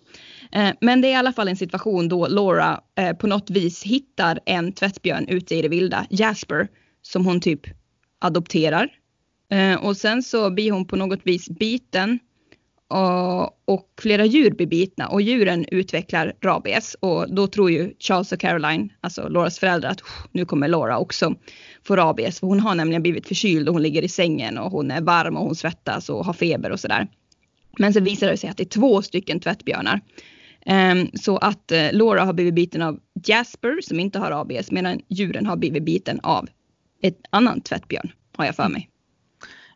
[0.52, 3.82] Eh, men det är i alla fall en situation då Laura eh, på något vis
[3.82, 6.68] hittar en tvättbjörn ute i det vilda, Jasper,
[7.02, 7.60] som hon typ
[8.18, 8.88] adopterar.
[9.50, 12.18] Eh, och sen så blir hon på något vis biten
[13.64, 18.40] och flera djur blir bitna och djuren utvecklar rabies och då tror ju Charles och
[18.40, 20.00] Caroline, alltså Lauras föräldrar, att
[20.32, 21.34] nu kommer Laura också
[21.86, 22.40] få rabies.
[22.40, 25.36] För hon har nämligen blivit förkyld och hon ligger i sängen och hon är varm
[25.36, 27.08] och hon svettas och har feber och sådär.
[27.78, 30.00] Men så visar det sig att det är två stycken tvättbjörnar.
[30.66, 35.00] Um, så att uh, Laura har blivit biten av Jasper som inte har rabies medan
[35.08, 36.48] djuren har blivit biten av
[37.02, 38.90] ett annan tvättbjörn har jag för mig.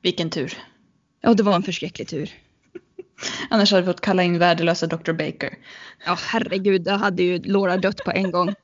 [0.03, 0.53] Vilken tur.
[1.21, 2.31] Ja, det var en förskräcklig tur.
[3.51, 5.13] Annars hade vi fått kalla in värdelösa Dr.
[5.13, 5.59] Baker.
[6.07, 8.55] Ja herregud, då hade ju Laura dött på en gång.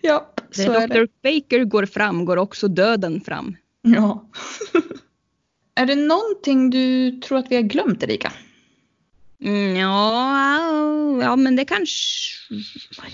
[0.00, 0.94] ja, så När är Dr.
[0.94, 1.08] det.
[1.22, 3.56] Baker går fram går också döden fram.
[3.82, 4.30] Ja.
[5.74, 8.32] är det någonting du tror att vi har glömt Erika?
[9.40, 12.54] Mm, ja, ja, men det kanske...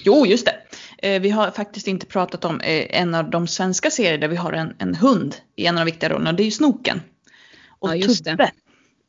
[0.02, 0.56] Jo, just det.
[0.98, 4.36] Eh, vi har faktiskt inte pratat om eh, en av de svenska serier där vi
[4.36, 6.32] har en, en hund i en av de viktiga rollerna.
[6.32, 7.00] Det är ju Snoken.
[7.78, 8.36] Och ja, just Tubbe.
[8.36, 8.50] Det.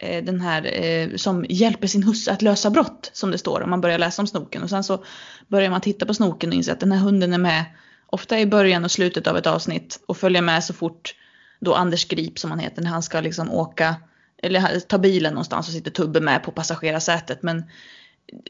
[0.03, 3.69] Eh, den här eh, som hjälper sin husse att lösa brott som det står om
[3.69, 4.63] man börjar läsa om snoken.
[4.63, 5.03] Och sen så
[5.47, 7.65] börjar man titta på snoken och inser att den här hunden är med
[8.05, 11.15] ofta i början och slutet av ett avsnitt och följer med så fort
[11.59, 13.95] då Anders Grip som han heter när han ska liksom åka
[14.37, 17.43] eller ta bilen någonstans och sitter Tubbe med på passagerarsätet.
[17.43, 17.63] Men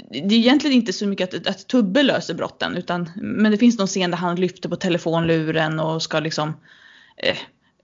[0.10, 3.78] det är egentligen inte så mycket att, att Tubbe löser brotten utan men det finns
[3.78, 6.54] någon scen där han lyfter på telefonluren och ska liksom
[7.18, 7.38] eh,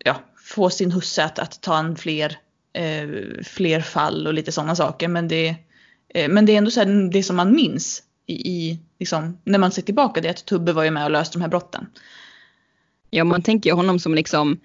[0.05, 2.37] ja, få sin husse att, att ta en fler
[3.43, 5.07] fler fall och lite sådana saker.
[5.07, 5.55] Men det,
[6.13, 9.59] eh, men det är ändå så här, det som man minns i, i liksom, när
[9.59, 11.85] man ser tillbaka det är att Tubbe var ju med och löste de här brotten.
[13.09, 14.59] Ja, man tänker ju honom som liksom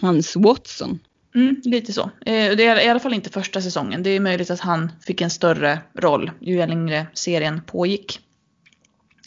[0.00, 0.98] hans Watson.
[1.34, 2.02] Mm, lite så.
[2.02, 4.02] Eh, det är i alla fall inte första säsongen.
[4.02, 8.20] Det är möjligt att han fick en större roll ju längre serien pågick.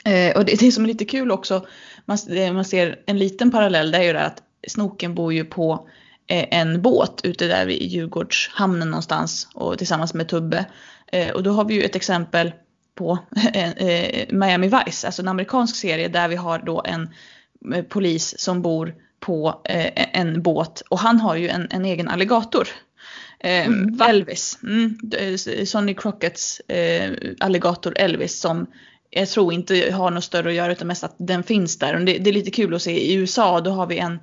[0.06, 1.66] Eh, och det, det som är lite kul också,
[2.06, 2.18] man,
[2.54, 6.09] man ser en liten parallell, det är ju det att Snoken bor ju på Eh,
[6.30, 10.66] en båt ute där vid Djurgårdshamnen någonstans och tillsammans med Tubbe.
[11.12, 12.52] Eh, och då har vi ju ett exempel
[12.96, 13.20] på
[13.54, 17.10] eh, Miami Vice, alltså en amerikansk serie där vi har då en
[17.90, 19.62] polis som bor på
[20.14, 22.68] en båt och han har ju en, en egen alligator.
[23.40, 24.98] Mm, Elvis, mm,
[25.66, 26.62] Sonny Crocketts
[27.40, 28.68] alligator Elvis som
[29.10, 31.96] jag tror inte har något större att göra utan mest att den finns där.
[31.96, 34.20] Och det, det, är lite kul att se i USA, då har vi en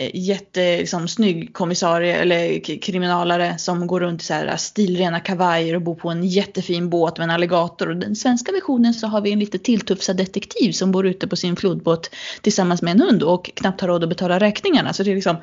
[0.00, 5.82] Eh, jättesnygg liksom, kommissarie eller kriminalare som går runt i så här stilrena kavajer och
[5.82, 7.88] bor på en jättefin båt med en alligator.
[7.88, 11.36] Och den svenska versionen så har vi en lite tilltufsad detektiv som bor ute på
[11.36, 12.10] sin flodbåt
[12.42, 14.92] tillsammans med en hund och knappt har råd att betala räkningarna.
[14.92, 15.36] Så det är liksom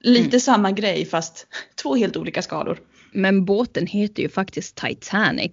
[0.00, 0.40] lite mm.
[0.40, 1.46] samma grej fast
[1.82, 2.78] två helt olika skalor.
[3.12, 5.52] Men båten heter ju faktiskt Titanic.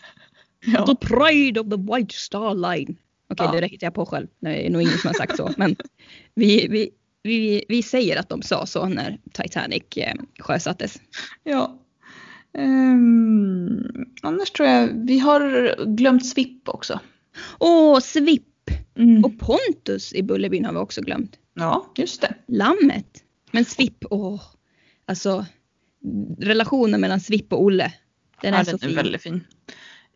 [0.66, 0.86] ja.
[0.86, 2.96] The Pride of the White Star Line.
[3.30, 3.60] Okej, okay, ja.
[3.60, 4.26] det hittar jag på själv.
[4.40, 5.50] Det är nog ingen som har sagt så.
[5.56, 5.76] Men
[6.34, 6.90] vi, vi,
[7.22, 11.00] vi, vi säger att de sa så när Titanic eh, sjösattes.
[11.44, 11.78] Ja.
[12.58, 17.00] Um, annars tror jag vi har glömt Svipp också.
[17.58, 18.48] Åh, Svipp!
[18.98, 19.24] Mm.
[19.24, 21.38] Och Pontus i Bullerbyn har vi också glömt.
[21.54, 22.34] Ja, just det.
[22.46, 23.24] Lammet.
[23.50, 24.42] Men Svipp, åh.
[25.06, 25.46] Alltså
[26.38, 27.92] relationen mellan Svipp och Olle.
[28.42, 28.90] Den är ja, så den fin.
[28.90, 29.44] är väldigt fin.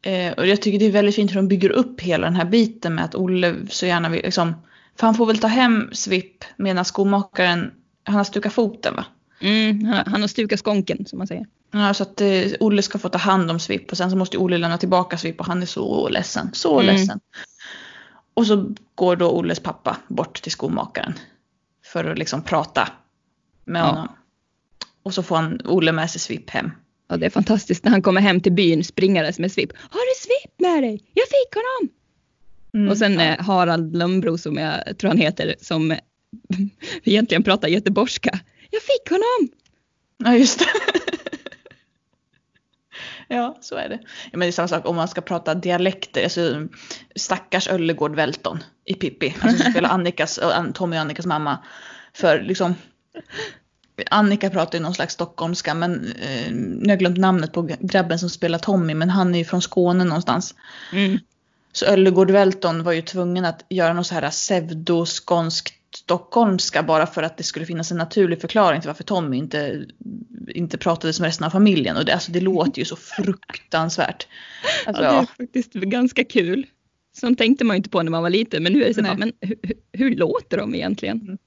[0.03, 2.45] Eh, och jag tycker det är väldigt fint hur de bygger upp hela den här
[2.45, 4.55] biten med att Olle så gärna vill liksom
[4.97, 7.71] för han får väl ta hem Svipp medan skomakaren,
[8.05, 9.05] han har stukat foten va?
[9.41, 11.47] Mm, han, har stukat skonken som man säger.
[11.73, 14.39] Ja, så att eh, Olle ska få ta hand om Svipp och sen så måste
[14.39, 16.51] Olle lämna tillbaka Svipp och han är så ledsen.
[16.53, 16.87] Så Mm.
[16.97, 17.21] ledsen.
[18.35, 21.15] Och så går då Olles pappa bort till skomakaren.
[21.93, 22.89] För att liksom prata
[23.65, 23.87] med Ja.
[23.87, 24.09] honom.
[25.03, 26.71] Och så får han Olle med sig Svipp hem.
[27.09, 29.71] Ja, det är fantastiskt när han kommer hem till byn springandes med Svipp.
[29.77, 31.05] Har du Svipp med dig?
[31.15, 31.93] Jag fick honom!
[32.77, 32.89] Mm.
[32.89, 33.23] Och sen ja.
[33.23, 35.97] eh, Harald Lönnbro som jag tror han heter som
[37.05, 38.39] egentligen pratar göteborgska.
[38.71, 39.49] Jag fick honom!
[40.19, 40.67] Ja, just det.
[43.35, 43.99] ja, så är det.
[44.03, 46.23] Ja, men det är samma sak om man ska prata dialekter.
[46.23, 46.69] Alltså,
[47.17, 49.35] stackars Öllegård Welton i Pippi.
[49.41, 50.41] Alltså som spelar Annikas,
[50.75, 51.59] Tommy och Annikas mamma.
[52.13, 52.75] För liksom
[54.11, 58.19] Annika pratar ju någon slags stockholmska men eh, nu har jag glömt namnet på grabben
[58.19, 60.55] som spelar Tommy men han är ju från Skåne någonstans.
[60.93, 61.19] Mm.
[61.77, 67.23] Så Öllegård Welton var ju tvungen att göra någon så här pseudoskånskt stockholmska bara för
[67.23, 69.87] att det skulle finnas en naturlig förklaring till varför Tommy inte,
[70.49, 71.97] inte pratade som resten av familjen.
[71.97, 74.27] Och det, alltså, det låter ju så fruktansvärt.
[74.87, 76.67] Alltså, Ja, det är faktiskt ganska kul.
[77.21, 79.03] Sånt tänkte man ju inte på när man var liten men nu är det så
[79.03, 79.57] bara, men hur,
[79.93, 81.39] hur- låter de egentligen?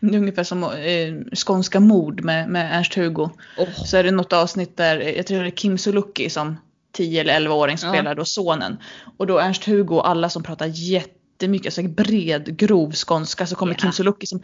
[0.00, 3.30] Det är ungefär som eh, Skånska mord med, med Ernst-Hugo.
[3.58, 6.56] Åh, Så är det något avsnitt där, jag tror det är Kim Sulocki som
[6.92, 7.88] 10 eller 11-åring Ja.
[7.92, 8.76] spelar då sonen.
[9.16, 13.76] Och då Ernst-Hugo och alla som pratar jättemycket, alltså bred, grov skånska så kommer Ja.
[13.78, 14.42] Kim Sulocki som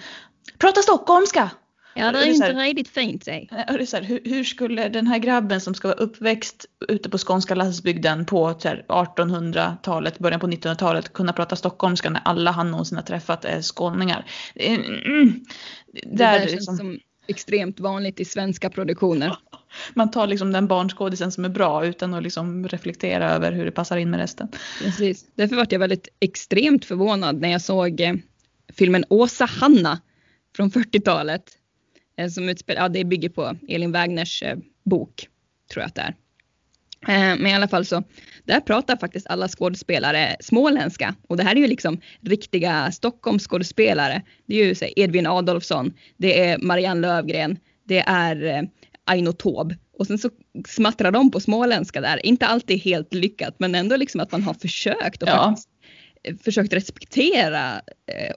[0.59, 1.51] pratar stockholmska!
[1.95, 3.29] ja, det det är är så inte här- riktigt fint.
[3.29, 3.35] Eh,
[3.73, 7.11] och det är här, hur, hur skulle den här grabben som ska vara uppväxt ute
[7.11, 12.51] på skånska landsbygden på så här, 1800-talet, början på 1900-talet kunna prata stockholmska när alla
[12.51, 14.27] han någonsin har träffat är skåningar?
[14.55, 15.45] Det är- Mm,
[15.93, 16.99] Det där där är känns liksom, som
[17.29, 19.37] extremt vanligt i svenska produktioner.
[19.95, 23.71] man tar liksom den barnskådisen som är bra utan att liksom reflektera över hur det
[23.71, 24.49] passar in med resten.
[24.83, 25.27] Precis.
[25.35, 28.15] Därför var jag väldigt extremt förvånad när jag såg eh,
[28.73, 30.01] filmen Åsa Hanna
[30.57, 31.43] från 40-talet.
[32.17, 35.29] Eh, som utspelar, ja det bygger på Elin Wägners eh, bok,
[35.73, 36.15] tror jag att det är.
[37.09, 38.03] Eh, men i alla fall så,
[38.45, 41.15] där pratar faktiskt alla skådespelare småländska.
[41.29, 44.23] Och det här är ju liksom riktiga Stockholmsskådespelare.
[44.47, 48.63] Det är ju så Edvin Adolfsson, det är Marianne Lövgren, det är eh,
[49.05, 49.77] Aino Taube.
[49.99, 50.31] Och sen så
[50.69, 52.27] smattrar de på småländska där.
[52.27, 55.45] Inte alltid helt lyckat men ändå liksom att man har försökt och Ja.
[55.49, 55.69] faktiskt
[56.23, 57.81] eh, försökt respektera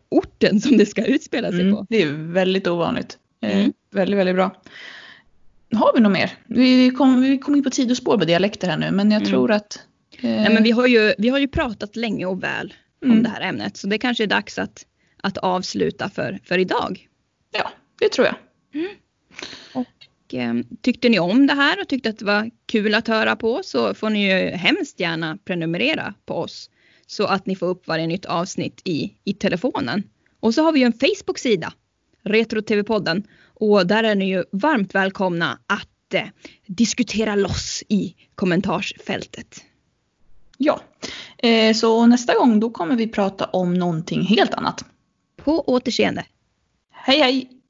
[0.09, 1.85] orten som det ska utspela sig Mm, på.
[1.89, 3.17] det är väldigt ovanligt.
[3.43, 3.73] Eh, Mm.
[3.93, 4.55] Väldigt, väldigt bra.
[5.73, 6.31] Har vi något mer?
[6.47, 9.31] Vi kom, vi kom in på sidospår med dialekter här nu men jag Mm.
[9.31, 9.79] tror att...
[10.21, 13.23] Eh, Nej, men vi, har ju, vi har ju pratat länge och väl om Mm.
[13.23, 14.85] det här ämnet så det kanske är dags att,
[15.23, 17.07] att avsluta för, för idag.
[17.57, 18.35] Ja, det tror jag.
[19.73, 23.35] Och, eh, tyckte ni om det här och tyckte att det var kul att höra
[23.35, 26.69] på så får ni ju hemskt gärna prenumerera på oss
[27.07, 30.03] så att ni får upp varje nytt avsnitt i, i telefonen.
[30.39, 31.73] Och så har vi ju en Facebook-sida,
[32.23, 33.23] Retro-TV-podden
[33.61, 36.27] och där är ni ju varmt välkomna att eh,
[36.67, 39.63] diskutera loss i kommentarsfältet.
[40.57, 40.81] Ja.
[41.37, 44.85] Eh, så nästa gång då kommer vi prata om någonting helt annat.
[45.37, 46.25] På återseende!
[46.91, 47.60] Hej hej!